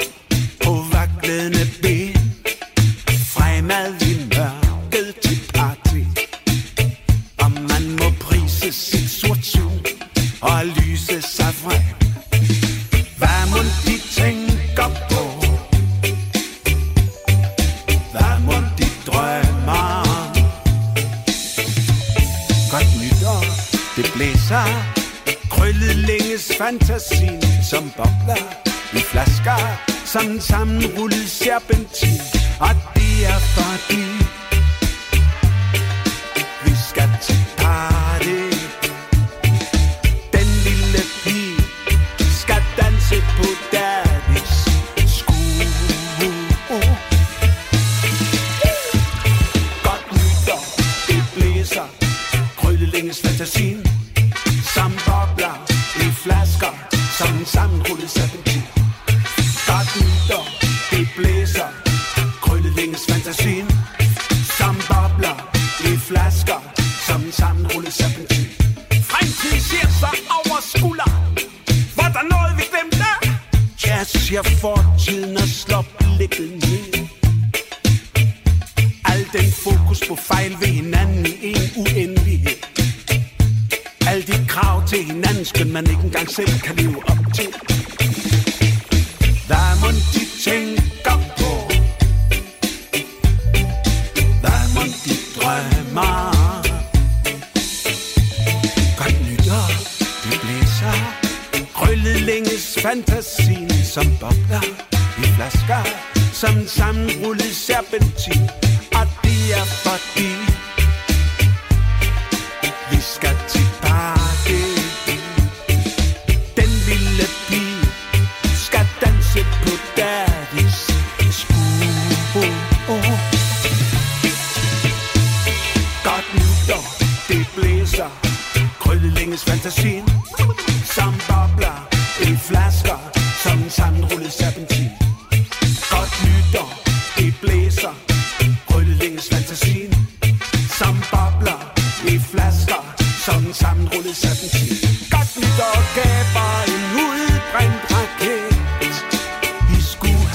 [0.64, 2.34] På vaklende ben
[3.34, 6.02] Fremad i mørket til party
[7.38, 9.62] Og man må prise sit sort
[10.42, 10.81] Og
[26.62, 28.44] fantasien Som bobler
[28.94, 29.62] i flasker
[30.06, 32.22] Som sammenrullet serpentin
[32.60, 34.21] Og det er fordi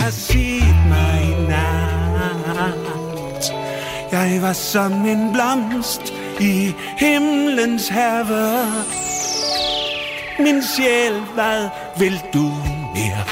[0.07, 2.63] har set mig i nat
[4.13, 8.27] Jeg var som en blomst i himlens have
[10.39, 12.53] Min sjæl, hvad vil du
[12.95, 13.25] mere?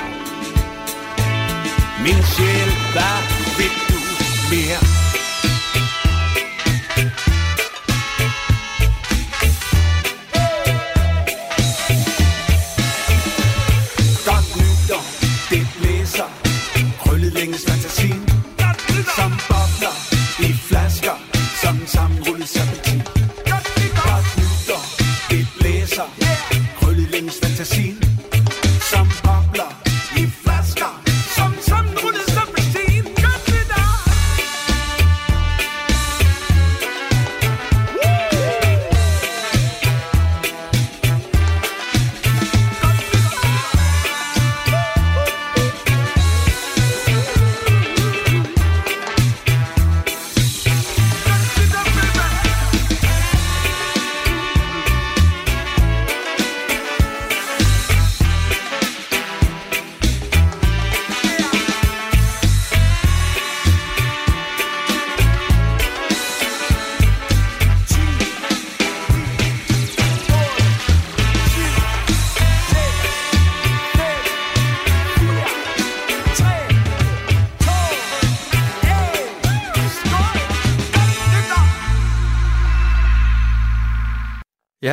[2.02, 3.18] Min sjæl, hvad
[3.58, 3.98] vil du
[4.50, 4.93] mere?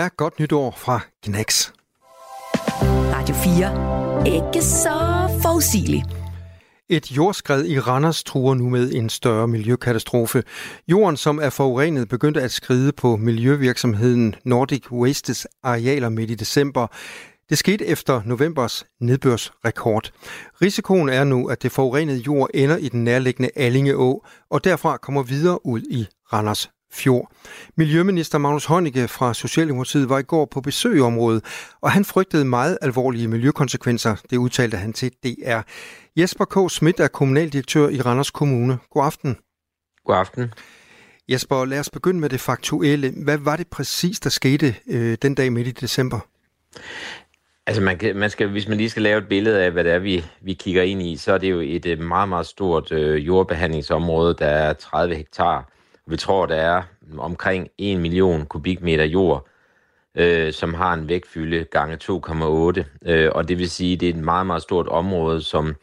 [0.02, 1.74] Ja, godt nytår fra Knacks.
[3.14, 4.36] Radio 4.
[4.36, 4.90] Ikke så
[5.42, 6.06] forudsigeligt.
[6.90, 10.44] Et jordskred i Randers truer nu med en større miljøkatastrofe.
[10.88, 16.88] Jorden, som er forurenet, begyndte at skride på miljøvirksomheden Nordic Wastes arealer midt i december.
[17.50, 20.12] Det skete efter novembers nedbørsrekord.
[20.62, 25.24] Risikoen er nu, at det forurenede jord ender i den nærliggende Allingeå, og derfra kommer
[25.24, 27.32] videre ud i Randers Fjord.
[27.76, 31.44] Miljøminister Magnus Heunicke fra Socialdemokratiet var i går på besøg i området,
[31.82, 34.16] og han frygtede meget alvorlige miljøkonsekvenser.
[34.30, 35.60] Det udtalte han til DR.
[36.18, 36.72] Jesper K.
[36.72, 38.78] Schmidt er kommunaldirektør i Randers Kommune.
[38.90, 39.38] God aften.
[40.06, 40.54] God aften.
[41.30, 43.14] Jesper, lad os begynde med det faktuelle.
[43.24, 46.20] Hvad var det præcis, der skete øh, den dag midt i december?
[47.68, 49.92] Altså man, kan, man skal, hvis man lige skal lave et billede af, hvad det
[49.92, 52.92] er, vi, vi kigger ind i, så er det jo et øh, meget, meget stort
[52.92, 55.72] øh, jordbehandlingsområde, der er 30 hektar.
[56.08, 56.84] Vi tror, der er
[57.18, 59.48] omkring 1 million kubikmeter jord,
[60.18, 62.84] øh, som har en vægtfylde gange 2,8.
[63.06, 65.76] Øh, og det vil sige, det er et meget, meget stort område, som,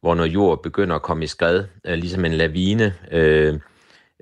[0.00, 3.58] hvor når jord begynder at komme i skred, øh, ligesom en lavine, øh,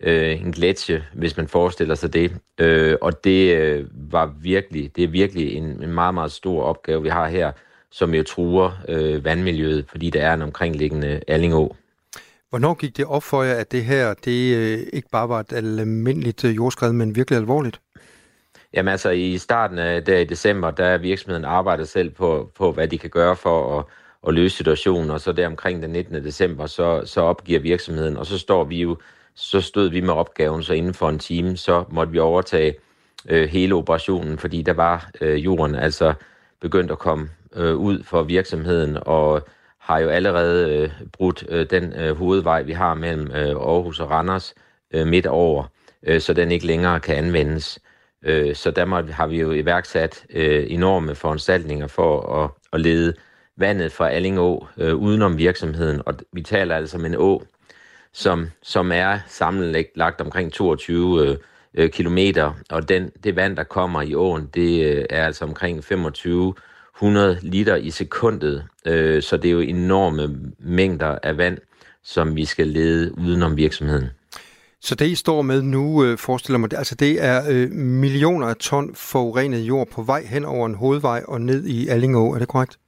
[0.02, 2.32] øh, en gletsje, hvis man forestiller sig det.
[2.58, 7.02] Øh, og det øh, var virkelig, det er virkelig en, en meget, meget stor opgave,
[7.02, 7.52] vi har her,
[7.90, 11.76] som jo truer øh, vandmiljøet, fordi der er en omkringliggende Allingå.
[12.50, 15.52] Hvornår gik det op for jer, at det her det øh, ikke bare var et
[15.52, 17.80] almindeligt øh, jordskred, men virkelig alvorligt?
[18.74, 22.72] Jamen altså, i starten af der i december, der er virksomheden arbejder selv på, på,
[22.72, 23.84] hvad de kan gøre for at,
[24.28, 26.24] at løse situationen, og så der omkring den 19.
[26.24, 28.96] december, så, så opgiver virksomheden, og så står vi jo,
[29.34, 32.74] så stod vi med opgaven, så inden for en time, så måtte vi overtage
[33.28, 36.14] øh, hele operationen, fordi der var øh, jorden altså
[36.60, 39.48] begyndt at komme øh, ud for virksomheden, og
[39.90, 44.10] har jo allerede øh, brudt øh, den øh, hovedvej, vi har mellem øh, Aarhus og
[44.10, 44.54] Randers
[44.94, 45.64] øh, midt over,
[46.06, 47.78] øh, så den ikke længere kan anvendes.
[48.24, 53.14] Øh, så der har vi jo iværksat øh, enorme foranstaltninger for at, at lede
[53.56, 56.02] vandet fra Allingå øh, udenom virksomheden.
[56.06, 57.42] Og vi taler altså om en å,
[58.12, 61.36] som, som er sammenlagt lagt omkring 22 øh,
[61.74, 65.84] øh, kilometer, og den, det vand, der kommer i åen, det øh, er altså omkring
[65.84, 66.54] 25
[67.00, 71.58] 2500 liter i sekundet, øh, så det er jo enorme mængder af vand,
[72.04, 74.08] som vi skal lede udenom virksomheden.
[74.80, 78.56] Så det, I står med nu, øh, forestiller mig, altså det er øh, millioner af
[78.56, 82.48] ton forurenet jord på vej hen over en hovedvej og ned i Allingå, er det
[82.48, 82.78] korrekt?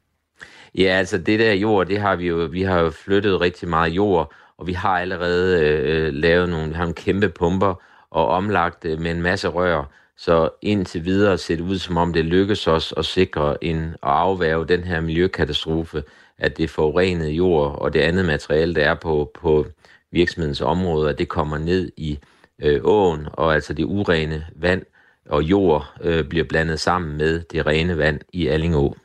[0.74, 3.92] Ja, altså det der jord, det har vi jo, vi har jo flyttet rigtig meget
[3.92, 8.84] jord, og vi har allerede øh, lavet nogle, vi har nogle kæmpe pumper og omlagt
[8.84, 9.84] øh, med en masse rør,
[10.16, 13.96] så indtil videre ser det ud som om det lykkes os at sikre en at
[14.02, 16.02] afværge den her miljøkatastrofe,
[16.38, 19.66] at det forurenede jord og det andet materiale, der er på, på
[20.12, 22.18] virksomhedens område, at det kommer ned i
[22.62, 24.82] øh, åen, og altså det urene vand
[25.28, 28.96] og jord øh, bliver blandet sammen med det rene vand i Allingå.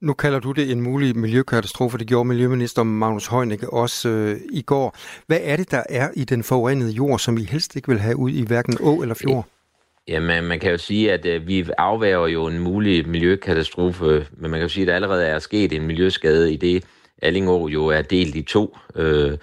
[0.00, 1.98] Nu kalder du det en mulig miljøkatastrofe.
[1.98, 4.96] Det gjorde Miljøminister Magnus Heunicke også øh, i går.
[5.26, 8.16] Hvad er det, der er i den forurenede jord, som I helst ikke vil have
[8.16, 9.46] ud i hverken å eller fjord?
[10.10, 14.60] Jamen, man kan jo sige, at øh, vi afværger jo en mulig miljøkatastrofe, men man
[14.60, 16.84] kan jo sige, at der allerede er sket en miljøskade i det,
[17.22, 18.76] Allingå jo er delt i to.
[18.96, 19.38] Øh,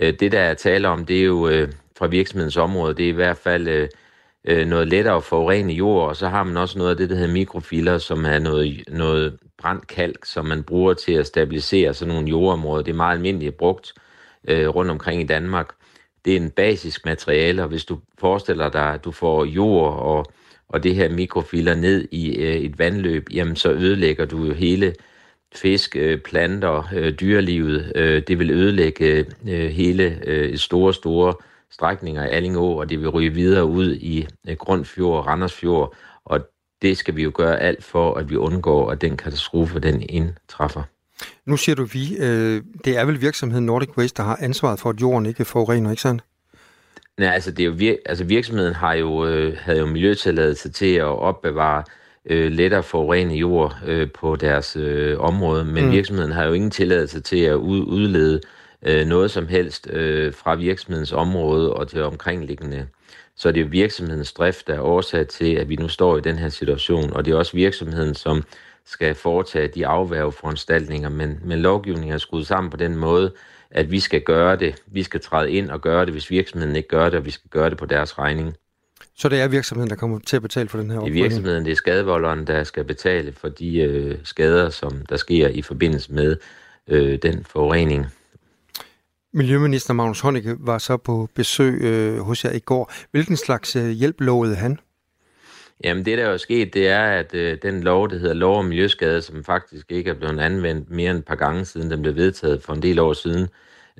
[0.00, 3.08] øh, det, der er tale om, det er jo øh, fra virksomhedens område, det er
[3.08, 3.88] i hvert fald øh,
[4.44, 7.32] øh, noget lettere forurenet jord, og så har man også noget af det, der hedder
[7.32, 12.28] mikrofiler, som er noget, noget brændt kalk, som man bruger til at stabilisere sådan nogle
[12.28, 12.82] jordområder.
[12.82, 13.92] Det er meget almindeligt brugt
[14.48, 15.68] øh, rundt omkring i Danmark.
[16.24, 20.26] Det er en basisk materiale, og hvis du forestiller dig, at du får jord og,
[20.68, 24.94] og det her mikrofiler ned i øh, et vandløb, jamen så ødelægger du jo hele
[25.54, 27.92] fisk, øh, planter, øh, dyrelivet.
[27.94, 31.34] Øh, det vil ødelægge øh, hele øh, store, store
[31.70, 36.40] strækninger af Allingå, og det vil ryge videre ud i øh, Grundfjord, Randersfjord, og
[36.82, 40.82] det skal vi jo gøre alt for, at vi undgår, at den katastrofe, den indtræffer.
[41.46, 42.16] Nu siger du vi.
[42.18, 45.90] Øh, det er vel virksomheden Nordic Waste, der har ansvaret for, at jorden ikke forurener,
[45.90, 46.24] ikke sandt?
[47.18, 50.94] Nej, altså, det er jo vir- altså virksomheden har jo, øh, havde jo miljøtilladelse til
[50.94, 51.84] at opbevare
[52.26, 55.90] øh, lettere forurenet jord øh, på deres øh, område, men mm.
[55.90, 58.40] virksomheden har jo ingen tilladelse til at ud- udlede
[58.86, 62.86] øh, noget som helst øh, fra virksomhedens område og til omkringliggende.
[63.36, 66.38] Så det er virksomhedens drift, der er årsag til, at vi nu står i den
[66.38, 68.42] her situation, og det er også virksomheden, som
[68.86, 73.32] skal foretage de afværgeforanstaltninger, men, men lovgivningen er skruet sammen på den måde,
[73.70, 74.82] at vi skal gøre det.
[74.86, 77.50] Vi skal træde ind og gøre det, hvis virksomheden ikke gør det, og vi skal
[77.50, 78.56] gøre det på deres regning.
[79.16, 81.64] Så det er virksomheden, der kommer til at betale for den her Det er virksomheden,
[81.64, 86.12] det er skadevolderen, der skal betale for de øh, skader, som der sker i forbindelse
[86.12, 86.36] med
[86.88, 88.06] øh, den forurening.
[89.34, 92.92] Miljøminister Magnus Heunicke var så på besøg øh, hos jer i går.
[93.10, 94.78] Hvilken slags øh, hjælp lovede han?
[95.84, 98.58] Jamen det, der er jo sket, det er, at øh, den lov, der hedder lov
[98.58, 102.02] om miljøskade, som faktisk ikke er blevet anvendt mere end et par gange siden den
[102.02, 103.48] blev vedtaget for en del år siden,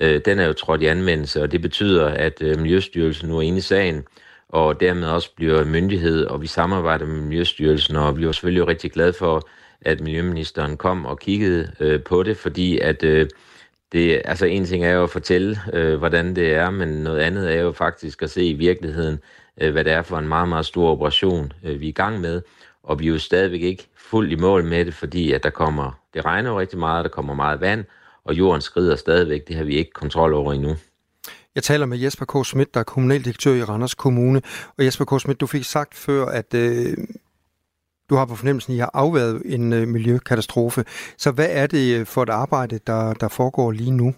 [0.01, 3.43] øh, den er jo trådt i anvendelse, og det betyder, at øh, Miljøstyrelsen nu er
[3.43, 4.03] inde i sagen,
[4.49, 8.93] og dermed også bliver myndighed, og vi samarbejder med Miljøstyrelsen, og vi var selvfølgelig rigtig
[8.93, 9.49] glade for,
[9.81, 13.29] at Miljøministeren kom og kiggede øh, på det, fordi at øh,
[13.93, 17.55] det, altså en ting er jo at fortælle, øh, hvordan det er, men noget andet
[17.55, 19.19] er jo faktisk at se i virkeligheden,
[19.61, 22.21] øh, hvad det er for en meget, meget stor operation, øh, vi er i gang
[22.21, 22.43] med.
[22.83, 25.99] Og vi er jo stadigvæk ikke fuldt i mål med det, fordi at der kommer,
[26.15, 27.85] det regner jo rigtig meget, der kommer meget vand,
[28.25, 29.49] og jorden skrider stadigvæk.
[29.49, 30.77] Det har vi ikke kontrol over endnu.
[31.55, 32.47] Jeg taler med Jesper K.
[32.47, 34.43] Schmidt, der er kommunaldirektør i Randers Kommune.
[34.79, 35.21] Og Jesper K.
[35.21, 36.97] Schmidt, du fik sagt før, at øh,
[38.11, 40.85] du har på fornemmelsen, at I har afværet en øh, miljøkatastrofe.
[41.19, 44.15] Så hvad er det øh, for et arbejde, der, der foregår lige nu?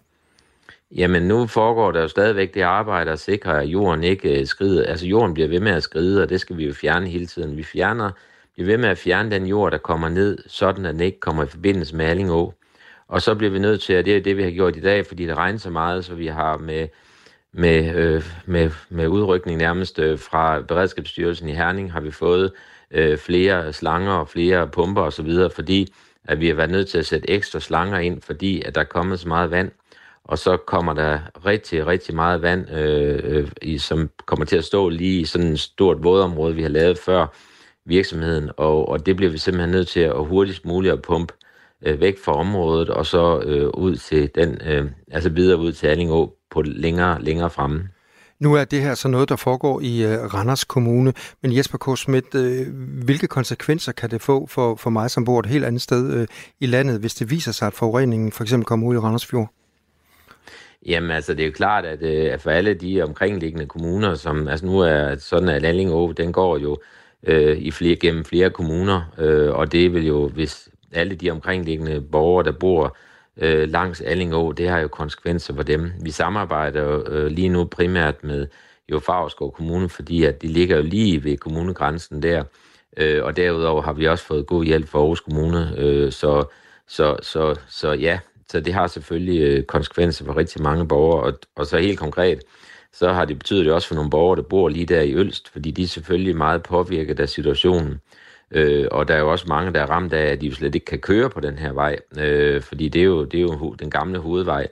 [0.90, 4.86] Jamen nu foregår der jo stadigvæk det arbejde at sikre, at jorden ikke øh, skrider.
[4.86, 7.56] Altså jorden bliver ved med at skride, og det skal vi jo fjerne hele tiden.
[7.56, 8.10] Vi fjerner,
[8.54, 11.44] bliver ved med at fjerne den jord, der kommer ned, sådan at den ikke kommer
[11.44, 12.54] i forbindelse med Allingå.
[13.08, 15.06] Og så bliver vi nødt til, at det er det, vi har gjort i dag,
[15.06, 16.88] fordi det regner så meget, så vi har med,
[17.52, 22.52] med, øh, med, med udrykning nærmest øh, fra Beredskabsstyrelsen i Herning, har vi fået
[22.90, 27.06] øh, flere slanger og flere pumper osv., fordi at vi har været nødt til at
[27.06, 29.70] sætte ekstra slanger ind, fordi at der er kommet så meget vand
[30.24, 34.64] og så kommer der rigtig, rigtig meget vand, øh, øh, i, som kommer til at
[34.64, 37.26] stå lige i sådan et stort vådområde, vi har lavet før
[37.86, 41.34] virksomheden, og, og det bliver vi simpelthen nødt til at hurtigst muligt at pumpe
[41.86, 45.86] øh, væk fra området, og så øh, ud til den, øh, altså videre ud til
[45.86, 47.88] Allingå på længere, længere fremme.
[48.40, 51.12] Nu er det her så noget, der foregår i øh, Randers Kommune,
[51.42, 51.98] men Jesper K.
[51.98, 52.66] Schmidt, øh,
[53.04, 56.26] hvilke konsekvenser kan det få for, for mig, som bor et helt andet sted øh,
[56.60, 59.63] i landet, hvis det viser sig, at forureningen for eksempel kommer ud i Randers Fjord?
[60.86, 64.48] Jamen altså, det er jo klart, at, øh, at for alle de omkringliggende kommuner, som
[64.48, 66.78] altså nu er sådan, at Allingå, den går jo
[67.26, 72.00] øh, i flere, gennem flere kommuner, øh, og det vil jo, hvis alle de omkringliggende
[72.00, 72.96] borgere, der bor
[73.36, 75.92] øh, langs Allingå, det har jo konsekvenser for dem.
[76.02, 78.46] Vi samarbejder jo øh, lige nu primært med
[78.90, 82.44] jo Favrskov Kommune, fordi at de ligger jo lige ved kommunegrænsen der,
[82.96, 86.44] øh, og derudover har vi også fået god hjælp fra Aarhus Kommune, øh, så,
[86.88, 88.18] så, så, så ja,
[88.54, 92.40] så det har selvfølgelig øh, konsekvenser for rigtig mange borgere, og, og så helt konkret,
[92.92, 95.48] så har det betydet det også for nogle borgere, der bor lige der i Ølst,
[95.48, 98.00] fordi de er selvfølgelig meget påvirket af situationen.
[98.50, 100.84] Øh, og der er jo også mange, der er ramt af, at de slet ikke
[100.84, 103.90] kan køre på den her vej, øh, fordi det er, jo, det er jo den
[103.90, 104.68] gamle hovedvej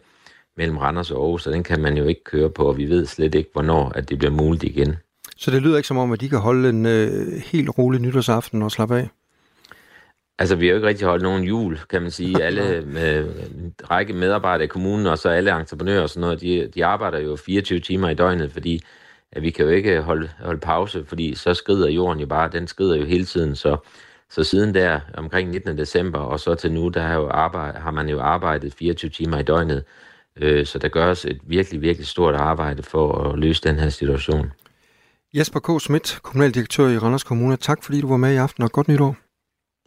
[0.57, 3.07] mellem Randers og Aarhus, og den kan man jo ikke køre på, og vi ved
[3.07, 4.97] slet ikke, hvornår at det bliver muligt igen.
[5.37, 8.63] Så det lyder ikke som om, at de kan holde en øh, helt rolig nytårsaften
[8.63, 9.09] og slappe af?
[10.43, 12.43] Altså, vi har jo ikke rigtig holdt nogen jul, kan man sige.
[12.43, 16.71] Alle med en række medarbejdere i kommunen, og så alle entreprenører og sådan noget, de,
[16.75, 18.83] de arbejder jo 24 timer i døgnet, fordi
[19.33, 22.67] at vi kan jo ikke holde, holde pause, fordi så skrider jorden jo bare, den
[22.67, 23.77] skrider jo hele tiden, så,
[24.31, 25.79] så siden der, omkring 19.
[25.79, 29.39] december, og så til nu, der har, jo arbejde, har man jo arbejdet 24 timer
[29.39, 29.85] i døgnet,
[30.37, 34.53] øh, så der gøres et virkelig, virkelig stort arbejde for at løse den her situation.
[35.35, 35.81] Jesper K.
[35.81, 37.57] Schmidt, kommunaldirektør i Randers Kommune.
[37.57, 39.22] Tak fordi du var med i aften, og godt nytår.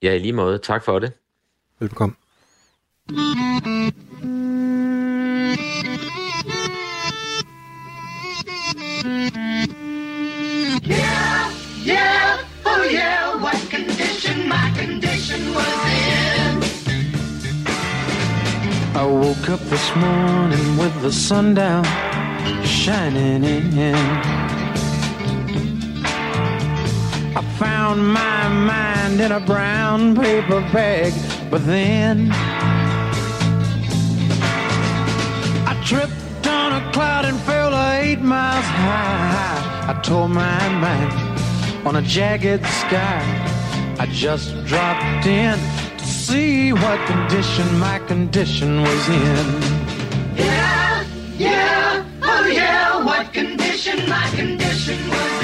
[0.05, 0.57] Ja, i lige måde.
[0.57, 1.11] Tak for det.
[1.79, 2.15] Velbekomme.
[10.87, 11.51] Yeah,
[11.87, 15.77] yeah, oh yeah, what condition my condition was
[16.13, 16.63] in.
[19.01, 21.85] I woke up this morning with the sun down
[22.63, 24.54] shining in.
[27.37, 31.11] I found my mind in a brown paper bag,
[31.51, 32.29] but then
[35.67, 39.85] I tripped on a cloud and fell eight miles high.
[39.89, 41.11] I tore my mind
[41.85, 43.21] on a jagged sky.
[43.99, 45.59] I just dropped in
[45.97, 49.45] to see what condition my condition was in.
[50.37, 51.05] Yeah,
[51.37, 55.34] yeah, oh yeah, what condition my condition was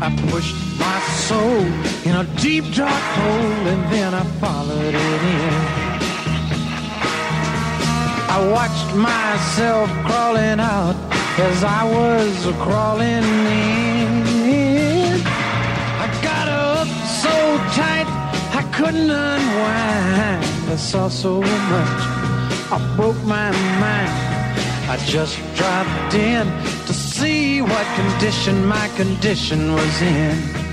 [0.00, 1.62] I pushed my soul
[2.06, 5.54] in a deep dark hole and then I followed it in.
[8.30, 10.94] I watched myself crawling out
[11.40, 13.24] as I was crawling
[13.74, 15.20] in.
[16.04, 16.86] I got up
[17.22, 17.34] so
[17.74, 18.06] tight
[18.54, 20.44] I couldn't unwind.
[20.70, 22.00] I saw so much,
[22.70, 23.50] I broke my
[23.82, 24.14] mind.
[24.88, 26.77] I just dropped in
[27.18, 30.67] see what condition my condition was in.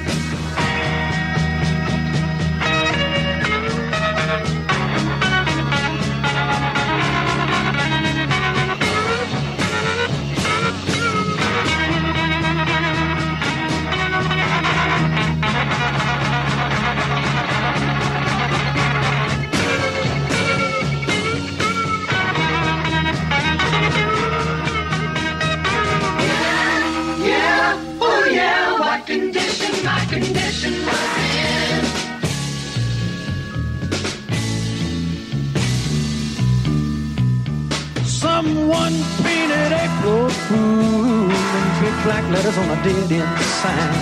[38.06, 38.94] Someone
[39.24, 43.94] painted April Fool in big black letters on a dead end sign.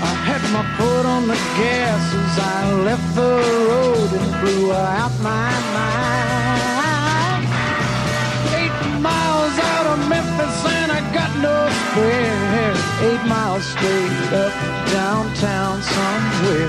[0.00, 3.36] I had my foot on the gas as I left the
[3.68, 7.44] road and blew out my mind.
[8.60, 12.73] Eight miles out of Memphis and I got no spare.
[13.02, 14.52] Eight miles straight up
[14.90, 16.68] downtown somewhere.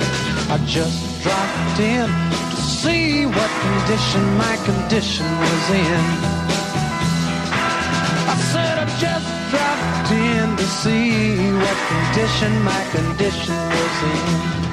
[0.49, 2.07] I just dropped in
[2.51, 6.03] to see what condition my condition was in.
[8.33, 14.64] I said I just dropped in to see what condition my condition was in.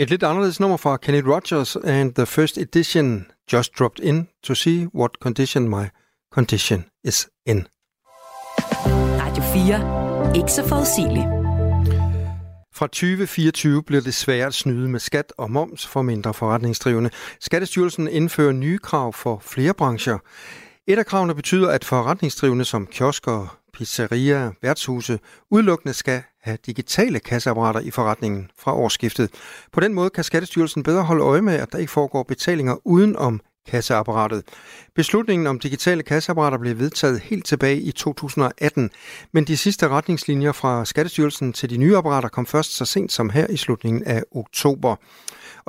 [0.00, 4.54] Et lidt anderledes nummer fra Kenny Rogers and the first edition just dropped in to
[4.54, 5.84] see what condition my
[6.32, 7.66] condition is in.
[9.20, 10.36] Radio 4.
[10.36, 11.24] Ikke så forudsigeligt.
[12.74, 17.10] Fra 2024 bliver det sværere at snyde med skat og moms for mindre forretningsdrivende.
[17.40, 20.18] Skattestyrelsen indfører nye krav for flere brancher.
[20.86, 25.18] Et af kravene betyder, at forretningsdrivende som kiosker, pizzerier, værtshuse
[25.50, 29.30] udelukkende skal have digitale kasseapparater i forretningen fra årsskiftet.
[29.72, 33.16] På den måde kan Skattestyrelsen bedre holde øje med, at der ikke foregår betalinger uden
[33.16, 34.42] om kasseapparatet.
[34.94, 38.90] Beslutningen om digitale kasseapparater blev vedtaget helt tilbage i 2018,
[39.32, 43.30] men de sidste retningslinjer fra Skattestyrelsen til de nye apparater kom først så sent som
[43.30, 44.96] her i slutningen af oktober.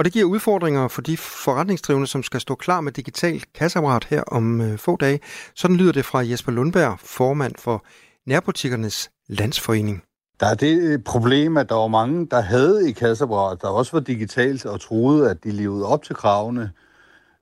[0.02, 4.24] Og det giver udfordringer for de forretningsdrivende, som skal stå klar med digital kasseapparat her
[4.24, 5.20] om øh, få dage.
[5.56, 7.86] Sådan lyder det fra Jesper Lundberg, formand for
[8.28, 10.04] Nærbutikkernes Landsforening.
[10.40, 13.92] Der er det øh, problem, at der var mange, der havde i kasseapparat, der også
[13.92, 16.72] var digitalt og troede, at de levede op til kravene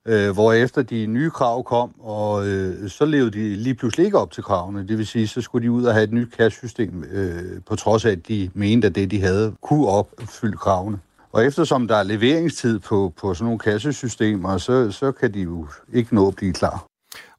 [0.07, 4.17] øh, hvor efter de nye krav kom, og øh, så levede de lige pludselig ikke
[4.17, 4.87] op til kravene.
[4.87, 8.05] Det vil sige, så skulle de ud og have et nyt kassesystem, øh, på trods
[8.05, 10.99] af, at de mente, at det, de havde, kunne opfylde kravene.
[11.31, 15.67] Og eftersom der er leveringstid på, på sådan nogle kassesystemer, så, så kan de jo
[15.93, 16.85] ikke nå at blive klar.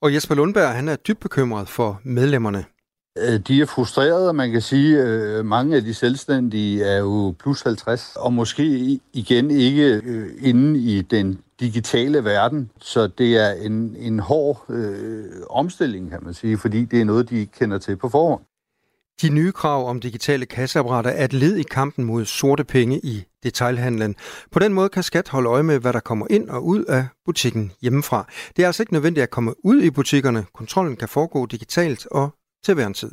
[0.01, 2.65] Og Jesper Lundberg, han er dybt bekymret for medlemmerne.
[3.19, 7.35] Øh, de er frustrerede, man kan sige, at øh, mange af de selvstændige er jo
[7.39, 8.65] plus 50, og måske
[9.13, 12.71] igen ikke øh, inde i den digitale verden.
[12.81, 17.31] Så det er en, en hård øh, omstilling, kan man sige, fordi det er noget,
[17.31, 18.41] de ikke kender til på forhånd.
[19.23, 23.25] De nye krav om digitale kasseapparater er et led i kampen mod sorte penge i
[23.45, 24.15] detailhandlen.
[24.53, 27.03] På den måde kan skat holde øje med, hvad der kommer ind og ud af
[27.27, 28.21] butikken hjemmefra.
[28.57, 30.43] Det er altså ikke nødvendigt at komme ud i butikkerne.
[30.55, 32.27] Kontrollen kan foregå digitalt og
[32.65, 33.13] til hver en tid.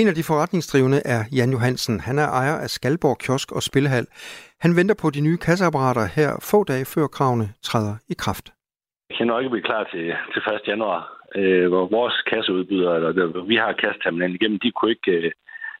[0.00, 2.00] En af de forretningsdrivende er Jan Johansen.
[2.00, 4.06] Han er ejer af Skalborg Kiosk og Spillehal.
[4.64, 8.46] Han venter på de nye kasseapparater her få dage før kravene træder i kraft.
[9.10, 10.68] Jeg kan nok ikke blive klar til, til 1.
[10.72, 11.00] januar,
[11.38, 15.32] øh, hvor vores kasseudbyder, eller der, vi har kasseterminalen igennem, de kunne ikke øh,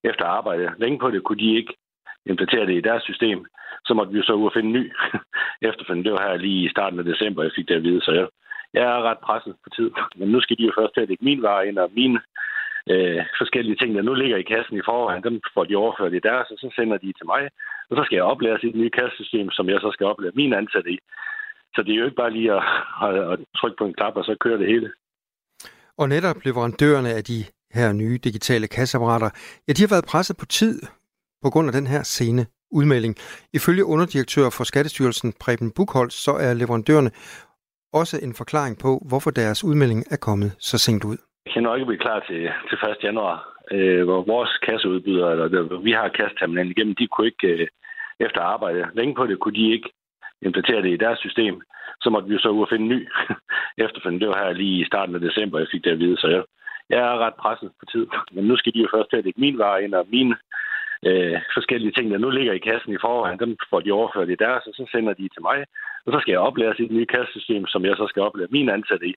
[0.04, 1.74] efter arbejde længe på det, kunne de ikke
[2.26, 3.38] implementere det i deres system.
[3.86, 4.84] Så måtte vi jo så ud og finde en ny
[5.68, 6.06] efterfølgende.
[6.08, 8.26] Det var her lige i starten af december, jeg fik det at vide, så jeg,
[8.74, 9.90] jeg er ret presset på tid.
[10.16, 12.18] Men nu skal de jo først til at lægge min vare ind, og mine
[12.92, 16.26] øh, forskellige ting, der nu ligger i kassen i forvejen, dem får de overført i
[16.28, 17.42] deres, og så sender de til mig.
[17.90, 20.90] Og så skal jeg oplære sit nye kassesystem, som jeg så skal oplære min ansatte
[20.96, 20.98] i.
[21.74, 22.62] Så det er jo ikke bare lige at,
[23.06, 24.88] at, at trykke på en knap, og så kører det hele.
[26.00, 27.38] Og netop leverandørerne af de
[27.78, 29.30] her nye digitale kasseapparater,
[29.68, 30.74] ja, de har været presset på tid
[31.42, 33.14] på grund af den her sene udmelding.
[33.58, 37.10] Ifølge underdirektør for Skattestyrelsen Preben Buchholz, så er leverandørerne
[37.92, 41.18] også en forklaring på, hvorfor deres udmelding er kommet så sent ud.
[41.46, 42.96] Jeg kan nok ikke blive klar til, til 1.
[43.02, 43.36] januar,
[43.72, 47.66] øh, hvor vores kasseudbydere, eller der, vi har kasseterminalen igennem, de kunne ikke øh,
[48.20, 49.90] efter arbejde længe på det, kunne de ikke
[50.42, 51.62] implementere det i deres system.
[52.02, 53.00] Så måtte vi jo så ud og finde en ny
[53.84, 54.20] efterfølgende.
[54.20, 56.42] Det var her lige i starten af december, jeg fik det at vide, så jeg,
[56.90, 58.06] jeg er ret presset på tid.
[58.32, 60.36] Men nu skal de jo først til at lægge min vare ind, og mine
[61.06, 64.42] øh, forskellige ting, der nu ligger i kassen i forvejen, dem får de overført i
[64.44, 65.58] deres, og så sender de til mig.
[66.06, 69.06] Og så skal jeg oplære sit nye kassesystem, som jeg så skal oplære min ansatte
[69.06, 69.14] i.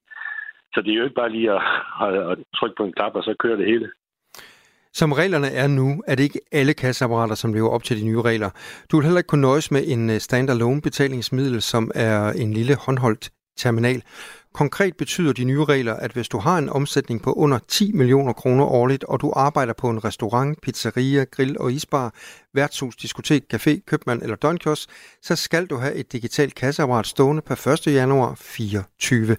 [0.74, 1.62] Så det er jo ikke bare lige at,
[2.06, 3.90] at, at trykke på en knap, og så kører det hele.
[4.94, 8.22] Som reglerne er nu, er det ikke alle kasseapparater, som lever op til de nye
[8.22, 8.50] regler.
[8.92, 12.76] Du vil heller ikke kunne nøjes med en øh, standalone betalingsmiddel, som er en lille
[12.86, 14.04] håndholdt terminal.
[14.54, 18.34] Konkret betyder de nye regler, at hvis du har en omsætning på under 10 millioner
[18.34, 22.14] kroner årligt, og du arbejder på en restaurant, pizzeria, grill og isbar,
[22.54, 24.90] værtshus, diskotek, café, købmand eller døgnkiosk,
[25.22, 27.88] så skal du have et digitalt kasseapparat stående per 1.
[27.88, 29.38] januar 2024.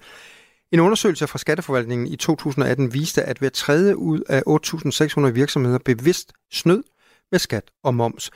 [0.72, 4.42] En undersøgelse fra Skatteforvaltningen i 2018 viste, at hver tredje ud af
[5.26, 6.82] 8.600 virksomheder bevidst snød
[7.30, 8.30] med skat og moms.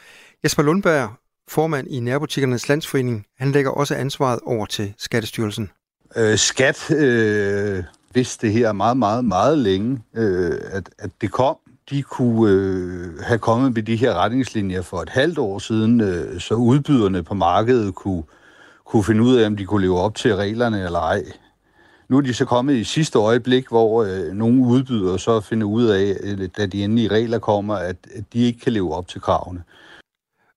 [0.45, 1.11] Jesper Lundberg,
[1.49, 5.71] formand i Nærbutikkernes Landsforening, han lægger også ansvaret over til Skattestyrelsen.
[6.17, 11.57] Øh, skat øh, vidste det her meget, meget, meget længe, øh, at, at det kom.
[11.91, 16.41] De kunne øh, have kommet med de her retningslinjer for et halvt år siden, øh,
[16.41, 18.23] så udbyderne på markedet kunne,
[18.85, 21.25] kunne finde ud af, om de kunne leve op til reglerne eller ej.
[22.09, 25.85] Nu er de så kommet i sidste øjeblik, hvor øh, nogle udbydere så finder ud
[25.85, 29.21] af, øh, da de endelige regler kommer, at, at de ikke kan leve op til
[29.21, 29.63] kravene.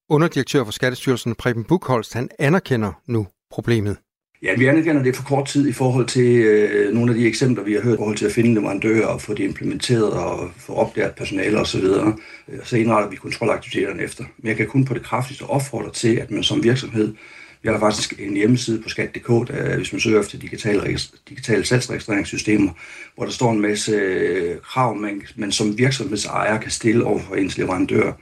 [0.09, 3.97] Underdirektør for Skattestyrelsen Preben Buchholst, han anerkender nu problemet.
[4.43, 7.63] Ja, vi anerkender det for kort tid i forhold til øh, nogle af de eksempler,
[7.63, 10.73] vi har hørt i forhold til at finde leverandører og få det implementeret og få
[10.73, 11.83] opdaget personale osv.
[11.83, 14.23] Øh, så indretter vi kontrolaktiviteterne efter.
[14.37, 17.13] Men jeg kan kun på det kraftigste opfordre til, at man som virksomhed
[17.61, 22.71] vi har faktisk en hjemmeside på skat.dk, der, hvis man søger efter digitale, digitale salgsregistreringssystemer,
[23.15, 27.35] hvor der står en masse øh, krav, man, man som virksomhedsejer kan stille over for
[27.35, 28.13] ens leverandør.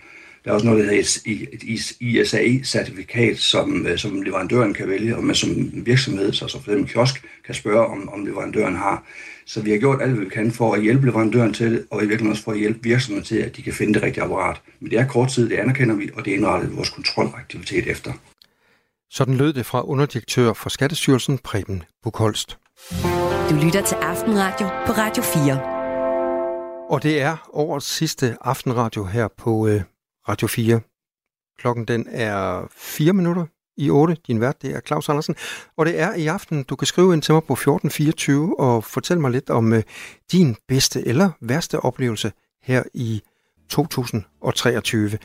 [0.47, 1.63] Der er også noget, der hedder et
[1.99, 7.25] ISAI-certifikat, som, øh, som leverandøren kan vælge, og man som virksomhed, så for eksempel kiosk,
[7.45, 9.03] kan spørge, om, om leverandøren har.
[9.45, 12.01] Så vi har gjort alt, hvad vi kan for at hjælpe leverandøren til og i
[12.01, 14.61] virkeligheden også for at hjælpe virksomheden til, at de kan finde det rigtige apparat.
[14.79, 18.13] Men det er kort tid, det anerkender vi, og det er indrettet vores kontrolaktivitet efter.
[19.11, 22.57] Sådan lød det fra underdirektør for Skattestyrelsen Preben Bukholst.
[23.49, 25.61] Du lytter til Aftenradio på Radio 4.
[26.89, 29.81] Og det er årets sidste aftenradio her på øh,
[30.29, 30.79] Radio 4.
[31.59, 33.45] Klokken den er 4 minutter
[33.77, 34.17] i 8.
[34.27, 35.35] Din vært, det er Claus Andersen.
[35.77, 39.21] Og det er i aften, du kan skrive ind til mig på 1424 og fortælle
[39.21, 39.83] mig lidt om øh,
[40.31, 43.21] din bedste eller værste oplevelse her i
[43.69, 45.17] 2023.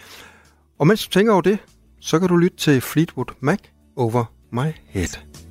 [0.79, 1.59] Og mens du tænker over det,
[2.01, 3.59] så kan du lytte til Fleetwood Mac
[3.97, 5.42] Over My Head.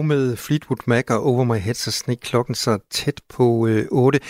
[0.00, 3.86] Og med Fleetwood Mac og Over My Head, så snek klokken så tæt på øh,
[3.90, 4.20] 8.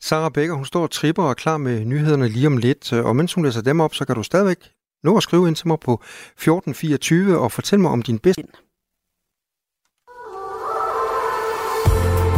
[0.00, 2.92] Sarah Becker, hun står og tripper og er klar med nyhederne lige om lidt.
[2.92, 4.58] Og mens hun læser dem op, så kan du stadigvæk
[5.04, 8.42] nå at skrive ind til mig på 1424 og fortæl mig om din bedste...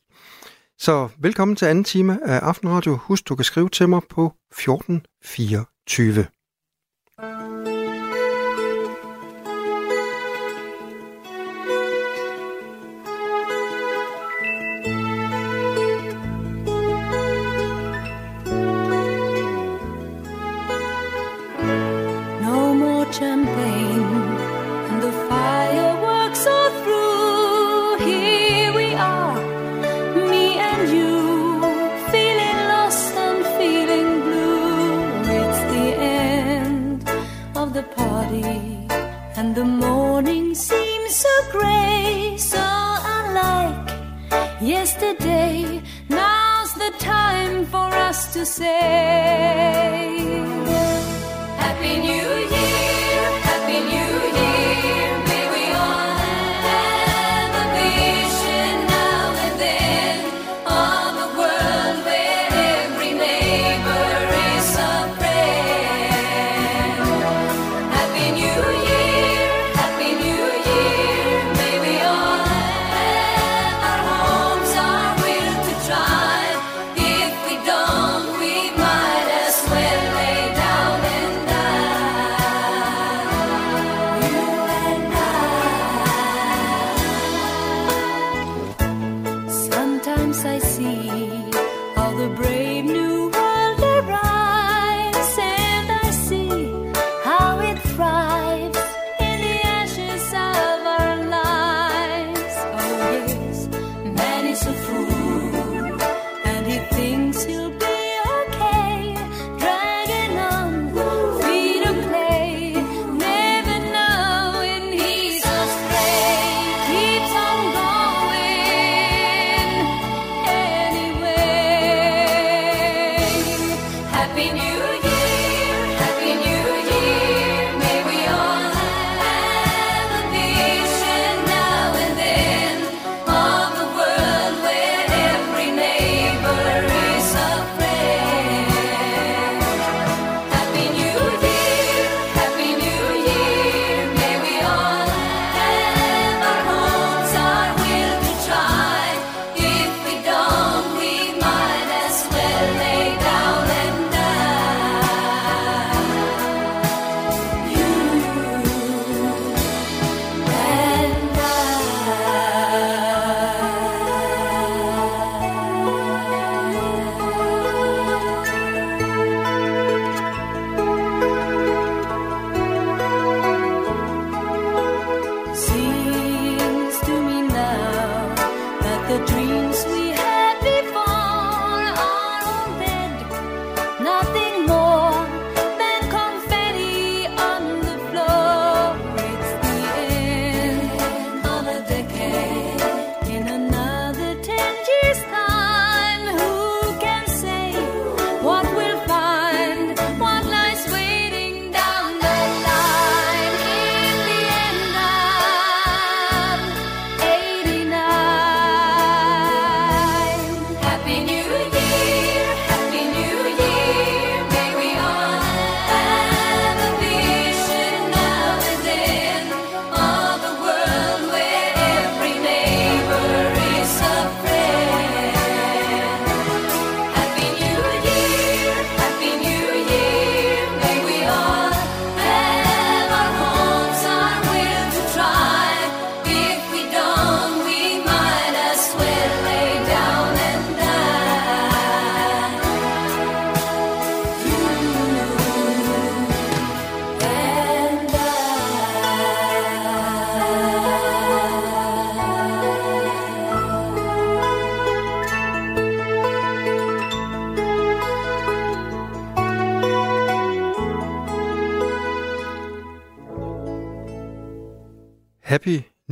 [0.78, 2.96] Så velkommen til anden time af Aftenradio.
[2.96, 6.26] Husk, du kan skrive til mig på 1424.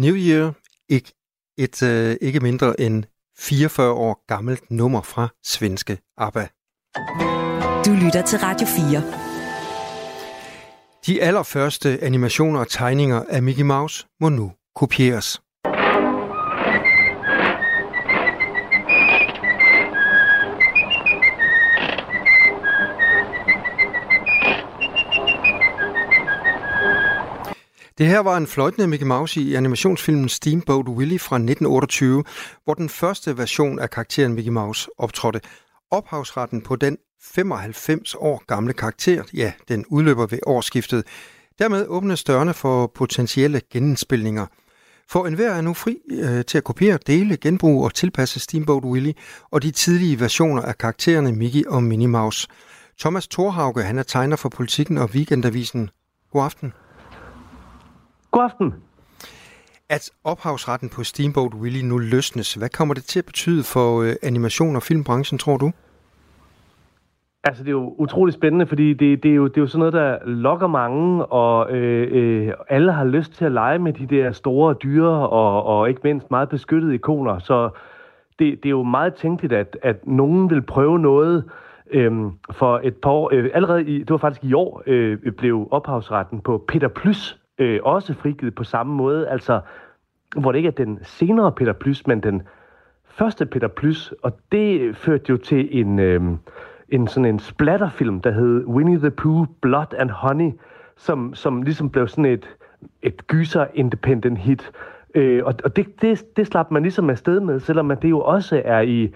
[0.04, 0.52] New Year,
[0.88, 1.12] ikke
[1.58, 3.04] et øh, ikke mindre end
[3.38, 6.48] 44 år gammelt nummer fra svenske ABBA.
[7.86, 9.02] Du lytter til Radio 4.
[11.06, 15.42] De allerførste animationer og tegninger af Mickey Mouse må nu kopieres.
[27.98, 32.24] Det her var en fløjtende Mickey Mouse i animationsfilmen Steamboat Willie fra 1928,
[32.64, 35.40] hvor den første version af karakteren Mickey Mouse optrådte.
[35.90, 41.06] Ophavsretten på den 95 år gamle karakter, ja, den udløber ved årsskiftet.
[41.58, 44.46] Dermed åbnes dørene for potentielle genindspilninger.
[45.08, 49.14] For enhver er nu fri øh, til at kopiere, dele, genbruge og tilpasse Steamboat Willie
[49.50, 52.48] og de tidlige versioner af karaktererne Mickey og Minnie Mouse.
[53.00, 55.90] Thomas Thorhauge, han er tegner for Politikken og Weekendavisen.
[56.32, 56.72] God aften.
[58.34, 58.74] God aften.
[59.88, 64.12] At ophavsretten på Steamboat Willie nu løsnes, hvad kommer det til at betyde for øh,
[64.22, 65.70] animation- og filmbranchen, tror du?
[67.44, 69.78] Altså, det er jo utrolig spændende, fordi det, det, er, jo, det er jo sådan
[69.78, 74.06] noget, der lokker mange, og øh, øh, alle har lyst til at lege med de
[74.06, 77.38] der store dyre og, og ikke mindst meget beskyttede ikoner.
[77.38, 77.70] Så
[78.38, 81.44] det, det er jo meget tænkeligt, at, at nogen vil prøve noget
[81.90, 83.30] øhm, for et par år.
[83.32, 87.80] Øh, allerede i, det var faktisk i år, øh, blev ophavsretten på Peter Plus øh,
[87.82, 89.28] også frigivet på samme måde.
[89.28, 89.60] Altså,
[90.36, 92.42] hvor det ikke er den senere Peter Plus, men den
[93.04, 96.22] første Peter Plus, og det førte jo til en, øh,
[96.88, 100.50] en sådan en splatterfilm, der hed Winnie the Pooh, Blood and Honey,
[100.96, 102.56] som, som ligesom blev sådan et,
[103.02, 104.72] et gyser independent hit.
[105.14, 108.62] Øh, og og det, det, det slap man ligesom afsted med, selvom det jo også
[108.64, 109.14] er i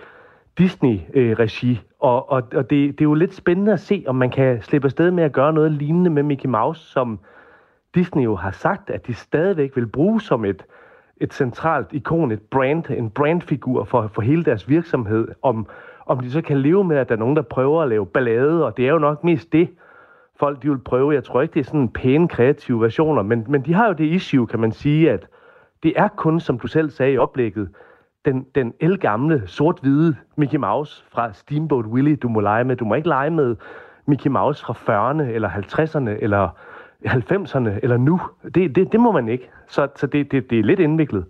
[0.59, 1.80] Disney-regi.
[2.01, 4.86] og og, og det, det er jo lidt spændende at se, om man kan slippe
[4.86, 7.18] afsted med at gøre noget lignende med Mickey Mouse, som
[7.95, 10.64] Disney jo har sagt, at de stadigvæk vil bruge som et,
[11.16, 15.66] et centralt ikon, et brand, en brandfigur for, for hele deres virksomhed, om,
[16.07, 18.66] om de så kan leve med, at der er nogen, der prøver at lave ballade,
[18.66, 19.68] og det er jo nok mest det,
[20.41, 21.14] folk de vil prøve.
[21.14, 24.05] Jeg tror ikke, det er sådan pæne, kreative versioner, men, men de har jo det
[24.05, 25.26] issue, kan man sige, at
[25.82, 27.68] det er kun, som du selv sagde i oplægget,
[28.24, 32.76] den, den elgamle, sort-hvide Mickey Mouse fra Steamboat Willie, du må lege med.
[32.76, 33.57] Du må ikke lege med
[34.07, 36.49] Mickey Mouse fra 40'erne, eller 50'erne, eller
[37.07, 38.20] 90'erne, eller nu.
[38.55, 39.51] Det, det, det må man ikke.
[39.68, 41.24] Så, så det, det, det er lidt indviklet.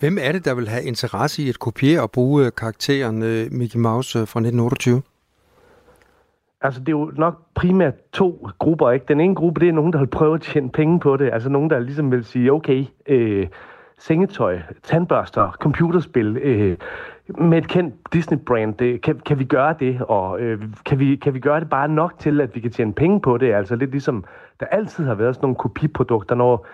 [0.00, 3.52] Hvem er det, der vil have interesse i at kopiere og bruge øh, karakteren øh,
[3.52, 5.02] Mickey Mouse øh, fra 1928?
[6.60, 9.04] Altså, det er jo nok primært to grupper, ikke?
[9.08, 11.30] Den ene gruppe, det er nogen, der vil prøve at tjene penge på det.
[11.32, 13.46] Altså nogen, der ligesom vil sige, okay, øh,
[13.98, 16.76] sengetøj, tandbørster, computerspil, øh,
[17.28, 21.34] med et kendt Disney-brand, det, kan, kan vi gøre det, og øh, kan, vi, kan
[21.34, 23.54] vi gøre det bare nok til, at vi kan tjene penge på det?
[23.54, 24.24] Altså lidt ligesom,
[24.60, 26.66] der altid har været sådan nogle kopiprodukter, når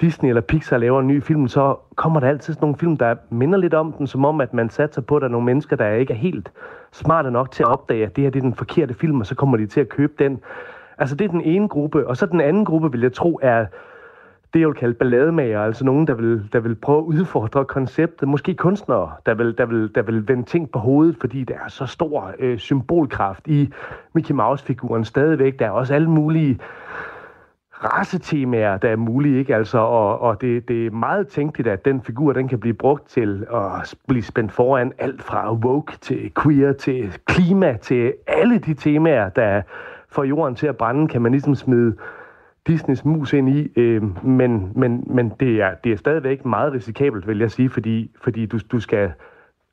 [0.00, 3.14] Disney eller Pixar laver en ny film, så kommer der altid sådan nogle film, der
[3.30, 5.76] minder lidt om den, som om, at man satser på, at der er nogle mennesker,
[5.76, 6.52] der ikke er helt
[6.92, 9.34] smarte nok til at opdage, at det her det er den forkerte film, og så
[9.34, 10.40] kommer de til at købe den.
[10.98, 13.66] Altså det er den ene gruppe, og så den anden gruppe, vil jeg tro, er
[14.54, 18.28] det, jeg vil kalde ballademager, altså nogen, der vil, der vil prøve at udfordre konceptet.
[18.28, 21.68] Måske kunstnere, der vil, der vil, der vil vende ting på hovedet, fordi der er
[21.68, 23.72] så stor øh, symbolkraft i
[24.14, 25.58] Mickey Mouse-figuren stadigvæk.
[25.58, 26.58] Der er også alle mulige
[27.84, 29.56] racetemaer, der er mulige, ikke?
[29.56, 33.08] Altså, og, og det, det er meget tænkeligt, at den figur, den kan blive brugt
[33.08, 38.74] til at blive spændt foran alt fra woke til queer til klima til alle de
[38.74, 39.62] temaer, der
[40.08, 41.96] får jorden til at brænde, kan man ligesom smide
[42.66, 47.26] Disneys mus ind i, øh, men, men, men det, er, det er stadigvæk meget risikabelt,
[47.26, 49.12] vil jeg sige, fordi, fordi du, du skal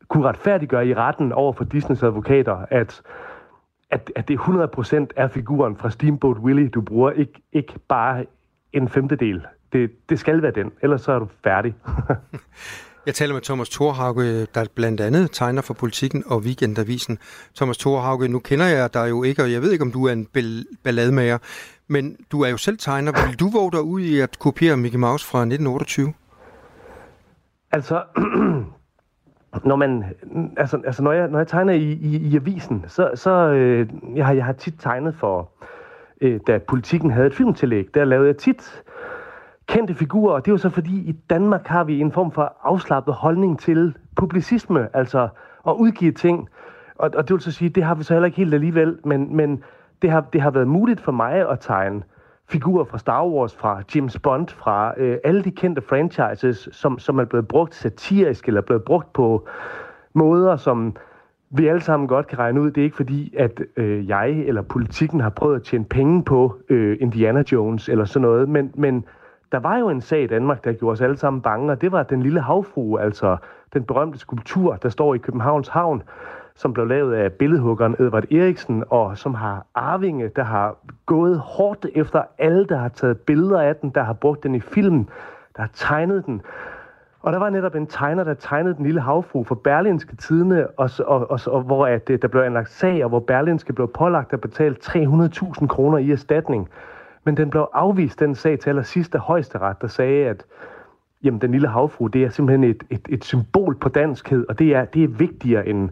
[0.07, 3.01] kunne retfærdiggøre i retten over for Disneys advokater, at,
[3.89, 8.25] at, at det 100% er figuren fra Steamboat Willie, du bruger, ikke, ikke bare
[8.73, 9.45] en femtedel.
[9.73, 11.75] Det, det skal være den, ellers så er du færdig.
[13.05, 17.17] Jeg taler med Thomas Thorhauge, der blandt andet tegner for Politikken og Weekendavisen.
[17.55, 20.11] Thomas Thorhauge, nu kender jeg dig jo ikke, og jeg ved ikke, om du er
[20.11, 20.27] en
[20.83, 21.37] ballademager,
[21.87, 23.27] men du er jo selv tegner.
[23.27, 26.13] Vil du våge dig ud i at kopiere Mickey Mouse fra 1928?
[27.71, 28.03] Altså,
[29.69, 30.03] når man,
[30.57, 34.25] altså, altså når, jeg, når jeg tegner i, i, i avisen, så, så øh, jeg,
[34.25, 35.51] har, jeg har tit tegnet for,
[36.21, 38.83] øh, da politikken havde et filmtillæg, der lavede jeg tit
[39.69, 42.55] kendte figurer, og det er jo så fordi, i Danmark har vi en form for
[42.63, 45.27] afslappet holdning til publicisme, altså
[45.67, 46.49] at udgive ting,
[46.95, 49.35] og, og det vil så sige, det har vi så heller ikke helt alligevel, men,
[49.35, 49.63] men
[50.01, 52.03] det, har, det har været muligt for mig at tegne
[52.47, 57.19] figurer fra Star Wars, fra James Bond, fra øh, alle de kendte franchises, som, som
[57.19, 59.47] er blevet brugt satirisk, eller blevet brugt på
[60.13, 60.95] måder, som
[61.49, 62.71] vi alle sammen godt kan regne ud.
[62.71, 66.57] Det er ikke fordi, at øh, jeg eller politikken har prøvet at tjene penge på
[66.69, 69.05] øh, Indiana Jones eller sådan noget, men, men
[69.51, 71.91] der var jo en sag i Danmark, der gjorde os alle sammen bange, og det
[71.91, 73.37] var den lille havfrue, altså
[73.73, 76.03] den berømte skulptur, der står i Københavns Havn,
[76.55, 80.75] som blev lavet af billedhuggeren Edvard Eriksen, og som har arvinge, der har
[81.05, 84.59] gået hårdt efter alle, der har taget billeder af den, der har brugt den i
[84.59, 85.09] filmen,
[85.55, 86.41] der har tegnet den.
[87.21, 90.89] Og der var netop en tegner, der tegnede den lille havfru for Berlinske Tidene, og,
[91.05, 94.33] og, og, og hvor at, øh, der blev anlagt sag, og hvor Berlinske blev pålagt
[94.33, 96.69] at betale 300.000 kroner i erstatning.
[97.29, 100.45] Men den blev afvist, den sag til allersidst af højesteret, der sagde, at
[101.23, 104.75] jamen, den lille havfru, det er simpelthen et, et, et symbol på danskhed, og det
[104.75, 105.89] er, det er vigtigere end,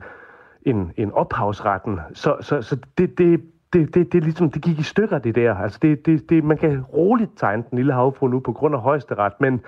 [0.62, 2.00] end, end ophavsretten.
[2.14, 3.42] Så, så, så det, det,
[3.74, 5.56] det, det, det, ligesom, det gik i stykker, det der.
[5.56, 8.82] Altså det, det, det, man kan roligt tegne den lille havfru nu på grund af
[8.82, 9.62] højesteret, men,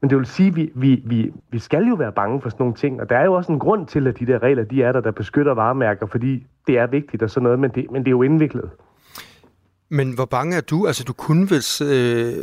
[0.00, 2.62] men det vil sige, at vi, vi, vi, vi skal jo være bange for sådan
[2.62, 4.82] nogle ting, og der er jo også en grund til, at de der regler, de
[4.82, 8.02] er der, der beskytter varemærker, fordi det er vigtigt og sådan noget, men det, men
[8.02, 8.70] det er jo indviklet.
[9.88, 10.86] Men hvor bange er du?
[10.86, 12.34] Altså, du kunne hvis, øh,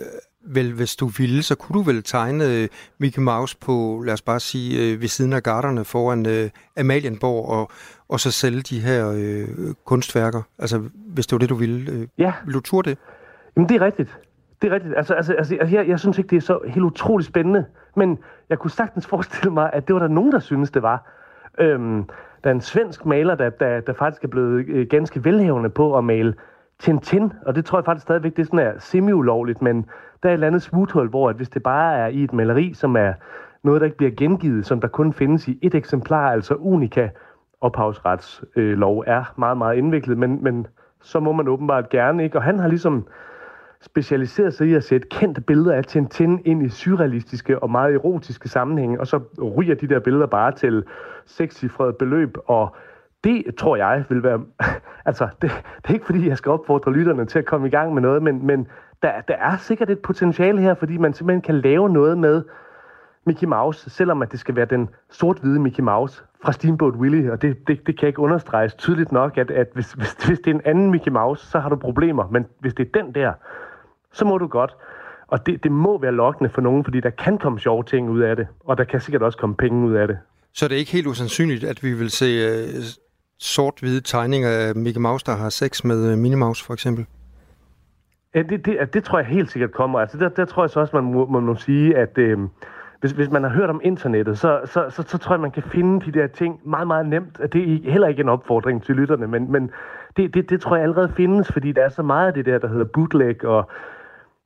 [0.45, 2.67] vel, hvis du ville, så kunne du vel tegne øh,
[2.97, 7.49] Mickey Mouse på, lad os bare sige, øh, ved siden af garderne foran øh, Amalienborg,
[7.49, 7.71] og,
[8.09, 9.47] og så sælge de her øh,
[9.85, 10.41] kunstværker.
[10.59, 11.91] Altså, hvis det var det, du ville.
[11.91, 12.33] Øh, ja.
[12.45, 12.97] Vil du turde det?
[13.55, 14.19] Jamen, det er rigtigt.
[14.61, 14.93] Det er rigtigt.
[14.97, 17.65] Altså, altså, altså jeg, jeg synes ikke, det er så helt utroligt spændende,
[17.95, 18.19] men
[18.49, 21.09] jeg kunne sagtens forestille mig, at det var der nogen, der synes det var.
[21.59, 22.03] Øhm,
[22.43, 25.97] der er en svensk maler, der, der, der faktisk er blevet øh, ganske velhævende på
[25.97, 26.33] at male
[26.83, 29.85] Tintin, og det tror jeg faktisk stadigvæk, det er sådan er semi-ulovligt, men
[30.23, 32.73] der er et eller andet smuthul, hvor at hvis det bare er i et maleri,
[32.73, 33.13] som er
[33.63, 37.09] noget, der ikke bliver gengivet, som der kun findes i et eksemplar, altså unika
[37.61, 40.67] ophavsretslov, øh, lov, er meget, meget indviklet, men, men
[41.01, 42.37] så må man åbenbart gerne, ikke?
[42.37, 43.07] Og han har ligesom
[43.81, 48.49] specialiseret sig i at sætte kendte billeder af Tintin ind i surrealistiske og meget erotiske
[48.49, 49.19] sammenhænge, og så
[49.57, 50.83] ryger de der billeder bare til
[51.25, 52.75] sekscifrede beløb, og
[53.23, 54.41] det tror jeg vil være...
[55.05, 55.51] altså, det,
[55.81, 58.23] det er ikke fordi, jeg skal opfordre lytterne til at komme i gang med noget,
[58.23, 58.67] men, men
[59.01, 62.43] der, der er sikkert et potentiale her, fordi man simpelthen kan lave noget med
[63.25, 67.41] Mickey Mouse, selvom at det skal være den sort-hvide Mickey Mouse fra Steamboat Willie, og
[67.41, 70.55] det, det, det kan ikke understreges tydeligt nok, at, at hvis, hvis, hvis det er
[70.55, 73.33] en anden Mickey Mouse, så har du problemer, men hvis det er den der,
[74.11, 74.75] så må du godt.
[75.27, 78.21] Og det, det må være lokkende for nogen, fordi der kan komme sjove ting ud
[78.21, 80.17] af det, og der kan sikkert også komme penge ud af det.
[80.53, 82.83] Så det er ikke helt usandsynligt, at vi vil se øh,
[83.43, 87.05] sort-hvide tegninger af Mickey Mouse, der har sex med øh, Minnie Mouse, for eksempel?
[88.35, 89.99] Ja, det, det, det tror jeg helt sikkert kommer.
[89.99, 92.37] Altså, der, der tror jeg så også, man må, man må sige, at øh,
[92.99, 95.63] hvis, hvis man har hørt om internettet, så, så, så, så tror jeg, man kan
[95.63, 97.37] finde de der ting meget, meget nemt.
[97.53, 99.71] Det er heller ikke en opfordring til lytterne, men, men
[100.17, 102.57] det, det, det tror jeg allerede findes, fordi der er så meget af det der,
[102.57, 103.69] der hedder bootleg og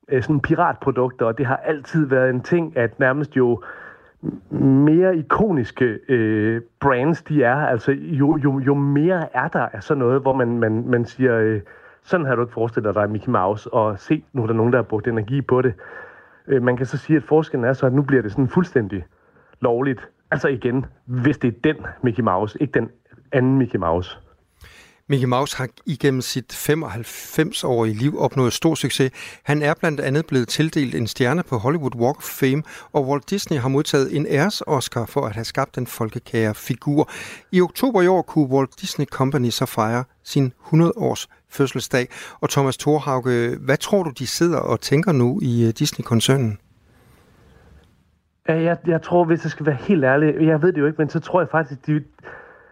[0.08, 3.62] øh, sådan piratprodukter, og det har altid været en ting, at nærmest jo
[4.60, 9.98] mere ikoniske øh, brands de er, altså jo, jo, jo mere er der af sådan
[9.98, 11.60] noget, hvor man, man, man siger, øh,
[12.02, 14.78] sådan har du ikke forestillet dig Mickey Mouse, og se, nu er der nogen, der
[14.78, 15.74] har brugt energi på det.
[16.46, 19.04] Øh, man kan så sige, at forskellen er så, at nu bliver det sådan fuldstændig
[19.60, 20.08] lovligt.
[20.30, 22.90] Altså igen, hvis det er den Mickey Mouse, ikke den
[23.32, 24.18] anden Mickey Mouse.
[25.10, 29.12] Mickey Mouse har igennem sit 95-årige liv opnået stor succes.
[29.42, 33.30] Han er blandt andet blevet tildelt en stjerne på Hollywood Walk of Fame, og Walt
[33.30, 37.10] Disney har modtaget en æres-Oscar for at have skabt den folkekære figur.
[37.52, 42.08] I oktober i år kunne Walt Disney Company så fejre sin 100-års fødselsdag.
[42.40, 46.58] Og Thomas Thorhauge, hvad tror du, de sidder og tænker nu i øh, Disney-koncernen?
[48.48, 50.98] Ja, jeg, jeg tror, hvis jeg skal være helt ærlig, jeg ved det jo ikke,
[50.98, 52.02] men så tror jeg faktisk, de,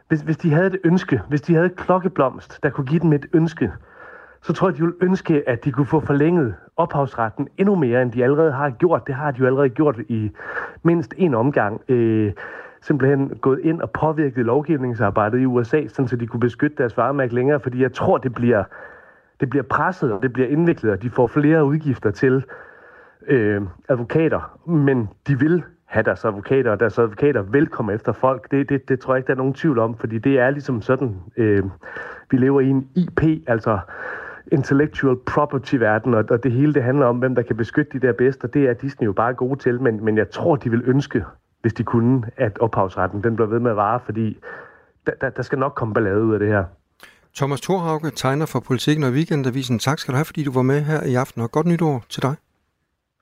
[0.09, 3.13] hvis, hvis de havde et ønske, hvis de havde et klokkeblomst, der kunne give dem
[3.13, 3.73] et ønske,
[4.43, 8.13] så tror jeg, de ville ønske, at de kunne få forlænget ophavsretten endnu mere, end
[8.13, 9.07] de allerede har gjort.
[9.07, 10.31] Det har de jo allerede gjort i
[10.83, 11.81] mindst en omgang.
[11.89, 12.33] Øh,
[12.81, 17.35] simpelthen gået ind og påvirket lovgivningsarbejdet i USA, sådan så de kunne beskytte deres varemærke
[17.35, 18.65] længere, fordi jeg tror, det bliver,
[19.41, 22.45] det bliver presset, og det bliver indviklet, og de får flere udgifter til
[23.27, 25.65] øh, advokater, men de vil
[25.97, 28.51] have deres advokater, og deres advokater vil komme efter folk.
[28.51, 30.83] Det, det, det tror jeg ikke, der er nogen tvivl om, fordi det er ligesom
[30.83, 31.63] sådan, øh,
[32.31, 33.79] vi lever i en IP, altså
[34.53, 38.13] intellectual property-verden, og, og det hele det handler om, hvem der kan beskytte de der
[38.13, 40.83] bedst, og det er Disney jo bare gode til, men, men jeg tror, de vil
[40.87, 41.25] ønske,
[41.63, 44.39] hvis de kunne, at ophavsretten den bliver ved med at vare, fordi
[45.07, 46.65] der, der, der skal nok komme ballade ud af det her.
[47.37, 49.79] Thomas Thorhauge tegner for Politikken og Weekendavisen.
[49.79, 52.23] Tak skal du have, fordi du var med her i aften, og godt nytår til
[52.23, 52.35] dig.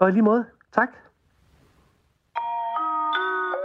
[0.00, 0.44] Og i lige måde.
[0.74, 0.88] Tak.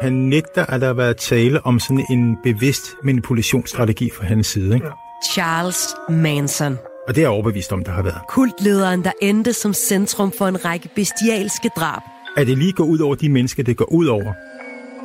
[0.01, 4.75] Han nægter, at der har været tale om sådan en bevidst manipulationsstrategi fra hans side.
[4.75, 4.87] Ikke?
[5.33, 6.77] Charles Manson.
[7.07, 8.17] Og det er jeg overbevist om, der har været.
[8.29, 12.01] Kultlederen, der endte som centrum for en række bestialske drab.
[12.37, 14.33] At det lige går ud over de mennesker, det går ud over,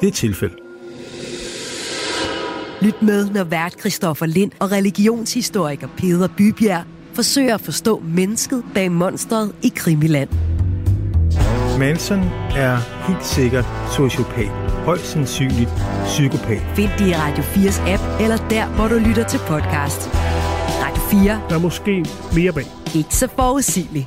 [0.01, 0.55] det er et tilfælde.
[2.83, 6.85] Lyt med, når vært Christoffer Lind og religionshistoriker Peter Bybjerg
[7.15, 10.29] forsøger at forstå mennesket bag monstret i Krimiland.
[11.79, 12.21] Manson
[12.57, 13.65] er helt sikkert
[13.97, 14.64] sociopat.
[14.85, 15.71] Højst sandsynligt
[16.05, 16.63] psykopat.
[16.77, 20.01] Find det i Radio 4's app, eller der, hvor du lytter til podcast.
[20.85, 21.43] Radio 4.
[21.49, 22.05] Der er måske
[22.35, 22.67] mere bag.
[22.95, 24.07] Ikke så forudsigeligt.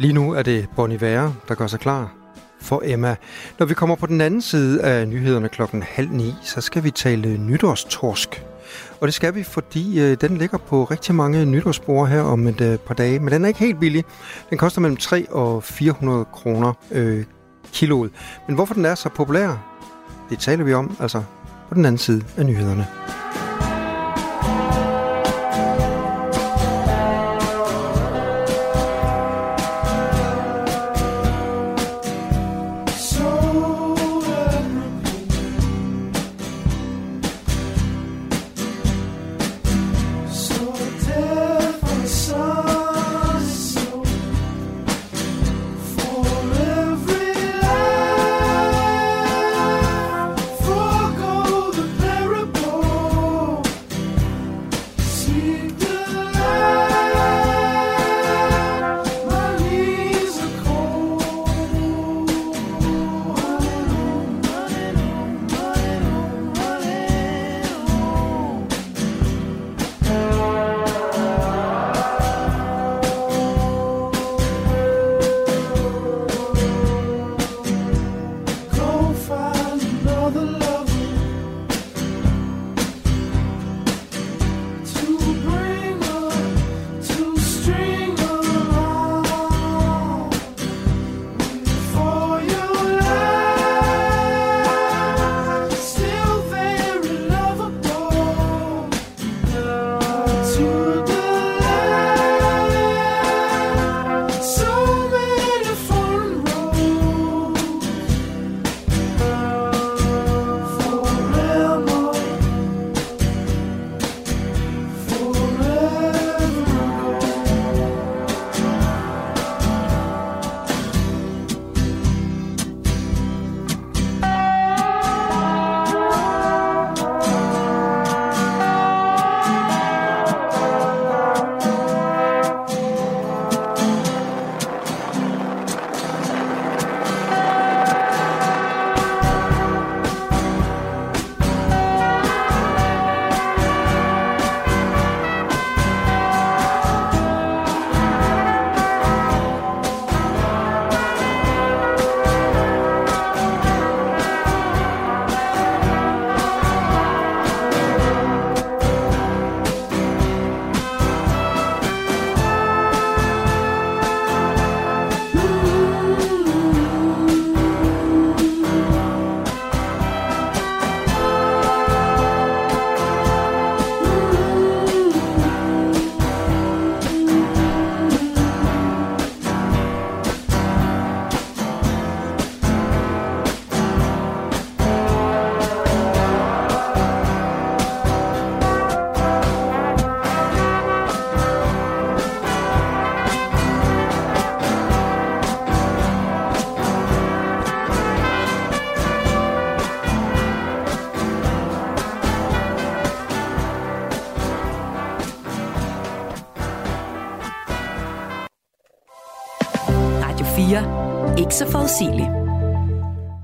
[0.00, 2.14] Lige nu er det Bon Iver, der gør sig klar.
[2.60, 3.16] for Emma.
[3.58, 6.90] Når vi kommer på den anden side af nyhederne klokken halv ni, så skal vi
[6.90, 8.44] tale nytårstorsk.
[9.00, 12.60] Og det skal vi, fordi øh, den ligger på rigtig mange nytårsbord her om et
[12.60, 13.18] øh, par dage.
[13.18, 14.04] Men den er ikke helt billig.
[14.50, 17.24] Den koster mellem 3 og 400 kroner øh,
[17.72, 18.10] kiloet.
[18.46, 19.76] Men hvorfor den er så populær,
[20.30, 21.22] det taler vi om altså
[21.68, 22.86] på den anden side af nyhederne.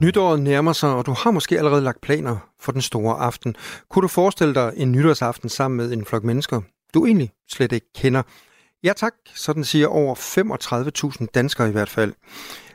[0.05, 3.56] Nytåret nærmer sig, og du har måske allerede lagt planer for den store aften.
[3.90, 6.60] Kunne du forestille dig en nytårsaften sammen med en flok mennesker,
[6.94, 8.22] du egentlig slet ikke kender?
[8.82, 10.14] Ja tak, sådan siger over
[11.20, 12.12] 35.000 danskere i hvert fald.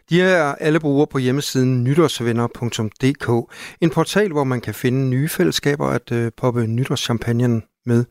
[0.10, 5.88] De er alle brugere på hjemmesiden nytårsvenner.dk, en portal, hvor man kan finde nye fællesskaber
[5.88, 8.06] at øh, poppe nytårschampagnen med.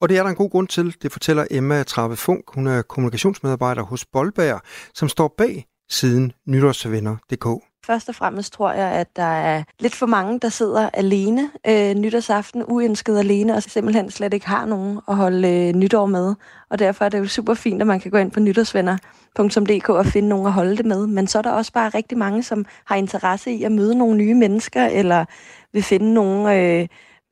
[0.00, 2.44] Og det er der en god grund til, det fortæller Emma Trave Funk.
[2.54, 4.64] Hun er kommunikationsmedarbejder hos Boldbær,
[4.94, 7.71] som står bag siden nytårsvenner.dk.
[7.86, 11.94] Først og fremmest tror jeg, at der er lidt for mange, der sidder alene øh,
[11.94, 16.34] nytårsaften, uønsket alene, og simpelthen slet ikke har nogen at holde øh, nytår med.
[16.70, 20.06] Og derfor er det jo super fint, at man kan gå ind på nytårsvenner.dk og
[20.06, 21.06] finde nogen at holde det med.
[21.06, 24.16] Men så er der også bare rigtig mange, som har interesse i at møde nogle
[24.16, 25.24] nye mennesker, eller
[25.72, 26.88] vil finde nogle øh,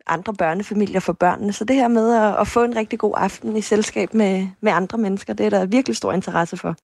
[0.07, 1.53] andre børnefamilier for børnene.
[1.53, 4.73] Så det her med at, at få en rigtig god aften i selskab med, med
[4.73, 6.77] andre mennesker, det er der virkelig stor interesse for.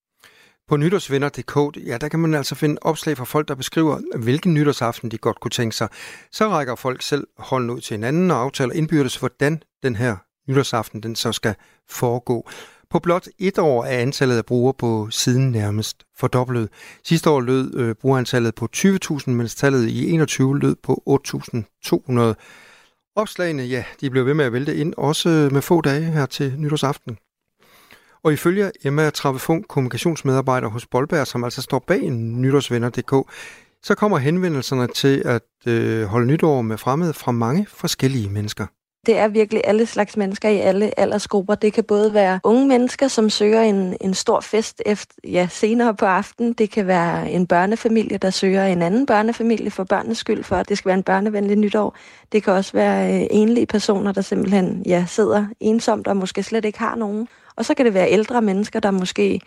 [0.68, 5.10] På nytårsvinder.dk, ja, der kan man altså finde opslag fra folk, der beskriver, hvilken nytårsaften
[5.10, 5.88] de godt kunne tænke sig.
[6.32, 10.16] Så rækker folk selv hånden ud til hinanden og aftaler indbyrdes, hvordan den her
[10.48, 11.54] nytårsaften den så skal
[11.90, 12.48] foregå.
[12.90, 16.68] På blot et år er antallet af brugere på siden nærmest fordoblet.
[17.04, 22.34] Sidste år lød øh, brugerantallet på 20.000, mens tallet i 21 lød på 8.200.
[23.16, 26.54] Opslagene, ja, de blev ved med at vælte ind, også med få dage her til
[26.58, 27.18] nytårsaften.
[28.26, 33.30] Og ifølge Emma Travefunk, kommunikationsmedarbejder hos Boldberg, som altså står bag nytårsvenner.dk,
[33.82, 38.66] så kommer henvendelserne til at øh, holde nytår med fremmede fra mange forskellige mennesker.
[39.06, 41.54] Det er virkelig alle slags mennesker i alle aldersgrupper.
[41.54, 45.94] Det kan både være unge mennesker, som søger en, en stor fest efter, ja, senere
[45.94, 46.52] på aftenen.
[46.52, 50.68] Det kan være en børnefamilie, der søger en anden børnefamilie for børnenes skyld, for at
[50.68, 51.96] det skal være en børnevenlig nytår.
[52.32, 56.64] Det kan også være øh, enlige personer, der simpelthen ja, sidder ensomt og måske slet
[56.64, 57.28] ikke har nogen.
[57.56, 59.40] Og så kan det være ældre mennesker, der måske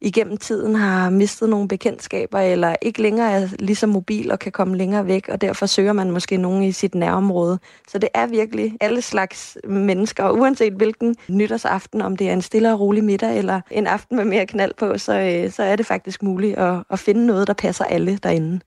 [0.00, 4.52] igennem tiden har mistet nogle bekendtskaber, eller ikke længere er lige så mobil og kan
[4.52, 7.58] komme længere væk, og derfor søger man måske nogen i sit nærområde.
[7.88, 12.72] Så det er virkelig alle slags mennesker, uanset hvilken nytårsaften, om det er en stille
[12.72, 15.86] og rolig middag, eller en aften med mere knald på, så, øh, så er det
[15.86, 18.60] faktisk muligt at, at finde noget, der passer alle derinde.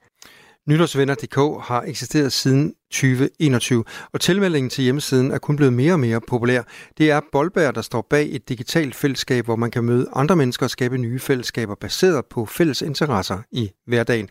[0.67, 3.83] Nytårsvenner.dk har eksisteret siden 2021,
[4.13, 6.61] og tilmeldingen til hjemmesiden er kun blevet mere og mere populær.
[6.97, 10.65] Det er Boldberg, der står bag et digitalt fællesskab, hvor man kan møde andre mennesker
[10.65, 14.29] og skabe nye fællesskaber baseret på fælles interesser i hverdagen.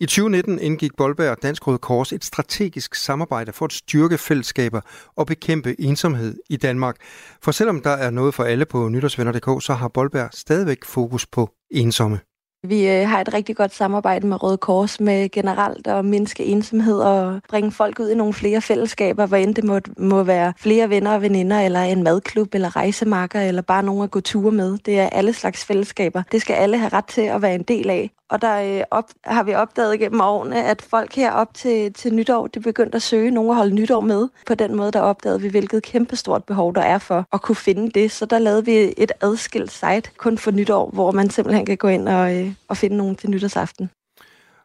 [0.00, 4.80] I 2019 indgik Boldberg og Dansk Røde Kors et strategisk samarbejde for at styrke fællesskaber
[5.16, 6.96] og bekæmpe ensomhed i Danmark.
[7.42, 11.50] For selvom der er noget for alle på nytårsvenner.dk, så har Boldberg stadigvæk fokus på
[11.70, 12.20] ensomme.
[12.68, 16.98] Vi øh, har et rigtig godt samarbejde med Røde Kors med generelt at mindske ensomhed
[17.00, 20.90] og bringe folk ud i nogle flere fællesskaber, hvor end det må, må være flere
[20.90, 24.78] venner og veninder, eller en madklub, eller rejsemarker, eller bare nogen at gå ture med.
[24.78, 26.22] Det er alle slags fællesskaber.
[26.32, 28.10] Det skal alle have ret til at være en del af.
[28.32, 32.14] Og der øh, op, har vi opdaget gennem årene, at folk her op til, til
[32.14, 34.28] nytår, det begyndte at søge nogen at holde nytår med.
[34.46, 37.90] På den måde, der opdagede vi, hvilket kæmpestort behov der er for at kunne finde
[38.00, 38.10] det.
[38.10, 41.88] Så der lavede vi et adskilt site kun for nytår, hvor man simpelthen kan gå
[41.88, 43.90] ind og, øh, og finde nogen til nytårsaften.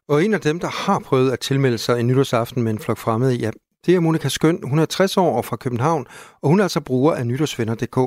[0.10, 2.98] Og en af dem, der har prøvet at tilmelde sig en nytårsaften med en flok
[2.98, 3.52] fremmede, ja,
[3.85, 4.60] det er Monika Skøn.
[4.64, 6.06] Hun er 60 år og fra København,
[6.41, 7.98] og hun er altså bruger af nytårsvenner.dk.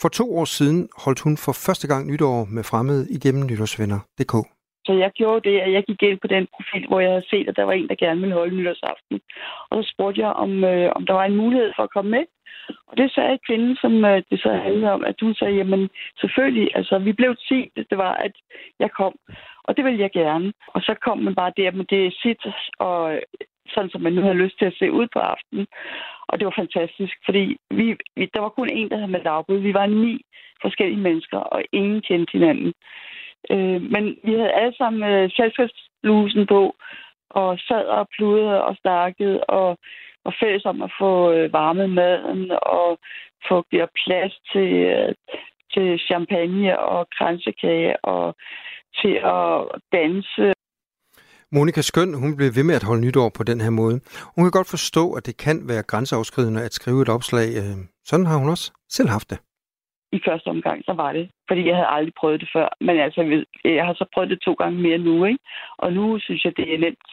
[0.00, 4.53] For to år siden holdt hun for første gang nytår med fremmede igennem nytårsvenner.dk.
[4.86, 7.48] Så jeg gjorde det, at jeg gik ind på den profil, hvor jeg havde set,
[7.48, 9.20] at der var en, der gerne ville holde nytårsaften.
[9.70, 12.24] Og så spurgte jeg, om, øh, om der var en mulighed for at komme med.
[12.88, 15.90] Og det sagde kvinden, som øh, det så handlede om, at hun sagde, jamen
[16.20, 18.32] selvfølgelig, altså vi blev 10, hvis det var, at
[18.78, 19.14] jeg kom.
[19.64, 20.52] Og det ville jeg gerne.
[20.66, 22.42] Og så kom man bare der med det sit,
[22.78, 23.22] og øh,
[23.68, 25.66] sådan som man nu havde lyst til at se ud på aftenen.
[26.28, 29.58] Og det var fantastisk, fordi vi, vi, der var kun en, der havde med afbud.
[29.58, 30.24] Vi var ni
[30.62, 32.72] forskellige mennesker, og ingen kendte hinanden.
[33.50, 36.74] Øh, men vi havde alle sammen øh, selskabsblusen på,
[37.30, 39.78] og sad og pludrede og snakkede, og
[40.24, 42.98] var fælles om at få øh, varmet maden, og
[43.48, 45.14] få der plads til, øh,
[45.74, 48.34] til champagne og kransekage, og
[49.00, 49.50] til at
[49.92, 50.52] danse.
[51.52, 54.00] Monika Skøn, hun blev ved med at holde nytår på den her måde.
[54.34, 57.48] Hun kan godt forstå, at det kan være grænseoverskridende at skrive et opslag.
[57.60, 59.38] Øh, sådan har hun også selv haft det.
[60.16, 61.30] I første omgang, så var det.
[61.48, 62.68] Fordi jeg havde aldrig prøvet det før.
[62.80, 65.38] Men altså, jeg har så prøvet det to gange mere nu, ikke?
[65.78, 67.12] Og nu synes jeg, det er nemt.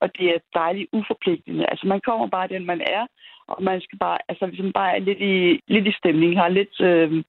[0.00, 1.66] Og det er dejligt uforpligtende.
[1.70, 3.06] Altså, man kommer bare den, man er.
[3.48, 6.48] Og man skal bare, altså, hvis man bare er lidt i, lidt i stemning, har
[6.48, 7.24] lidt, øh,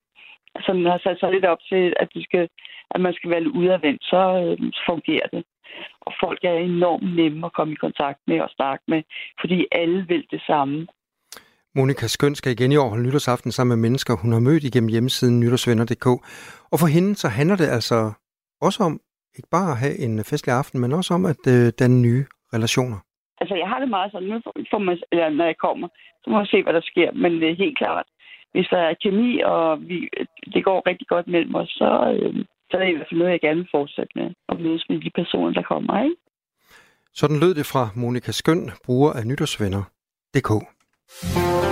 [0.65, 2.49] sådan har sat sig lidt op til, at, det skal,
[2.91, 5.43] at man skal være lidt udadvendt, så, øh, så fungerer det.
[6.01, 9.03] Og folk er enormt nemme at komme i kontakt med og snakke med,
[9.41, 10.88] fordi alle vil det samme.
[11.75, 14.89] Monika Skøn skal igen i år holde nytårsaften sammen med mennesker, hun har mødt igennem
[14.89, 16.07] hjemmesiden nytårsvenner.dk.
[16.71, 18.11] Og for hende så handler det altså
[18.61, 18.93] også om
[19.37, 22.25] ikke bare at have en festlig aften, men også om at øh, danne nye
[22.55, 22.99] relationer.
[23.41, 24.41] Altså, jeg har det meget sådan, nu
[24.71, 25.87] får man, eller når jeg kommer,
[26.21, 27.09] så må jeg se, hvad der sker.
[27.11, 28.07] Men det er helt klart,
[28.53, 29.97] hvis der er kemi, og vi,
[30.53, 33.31] det går rigtig godt mellem os, så, øh, så er det i hvert fald noget,
[33.31, 34.27] jeg gerne vil fortsætte med.
[34.49, 36.15] At mødes med de personer, der kommer, ikke?
[37.13, 40.51] Sådan lød det fra Monika Skøn, bruger af nytårsvenner.dk.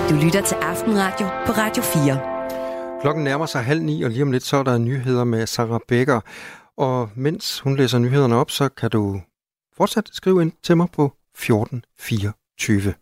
[0.10, 3.02] Du lytter til Aftenradio på Radio 4.
[3.02, 5.80] Klokken nærmer sig halv ni, og lige om lidt så er der nyheder med Sarah
[5.88, 6.22] Becker.
[6.78, 9.22] Og mens hun læser nyhederne op, så kan du
[9.78, 11.06] fortsat skrive ind til mig på
[11.36, 12.94] 1424.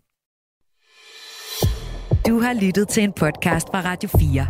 [2.28, 4.46] Du har lyttet til en podcast fra Radio 4.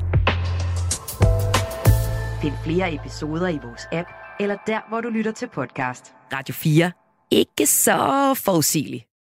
[2.43, 4.09] Find flere episoder i vores app,
[4.41, 6.13] eller der, hvor du lytter til podcast.
[6.33, 6.93] Radio 4.
[7.31, 9.07] Ikke så forudsigeligt.